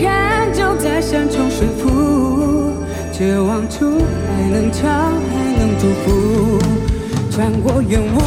[0.00, 2.72] 看就在山穷水复，
[3.12, 3.98] 绝望处
[4.28, 6.08] 还能唱，还能祝福。
[7.30, 8.18] 穿过远雾，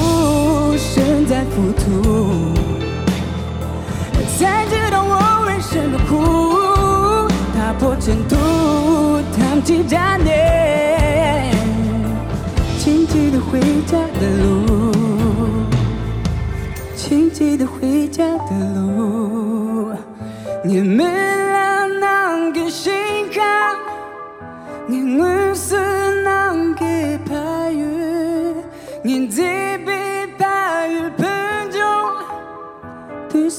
[1.34, 2.54] 在浮屠，
[4.38, 6.12] 才知道我人生的苦。
[7.56, 8.36] 踏破尘土，
[9.36, 11.52] 趟起渣念，
[12.78, 14.92] 请记得回家的路，
[16.96, 19.92] 请记得回家的路。
[20.64, 21.04] 你没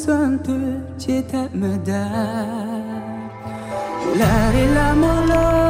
[0.05, 0.55] 对酸对
[0.99, 1.93] 解太没的，
[4.19, 5.64] 啦哩啦么咯。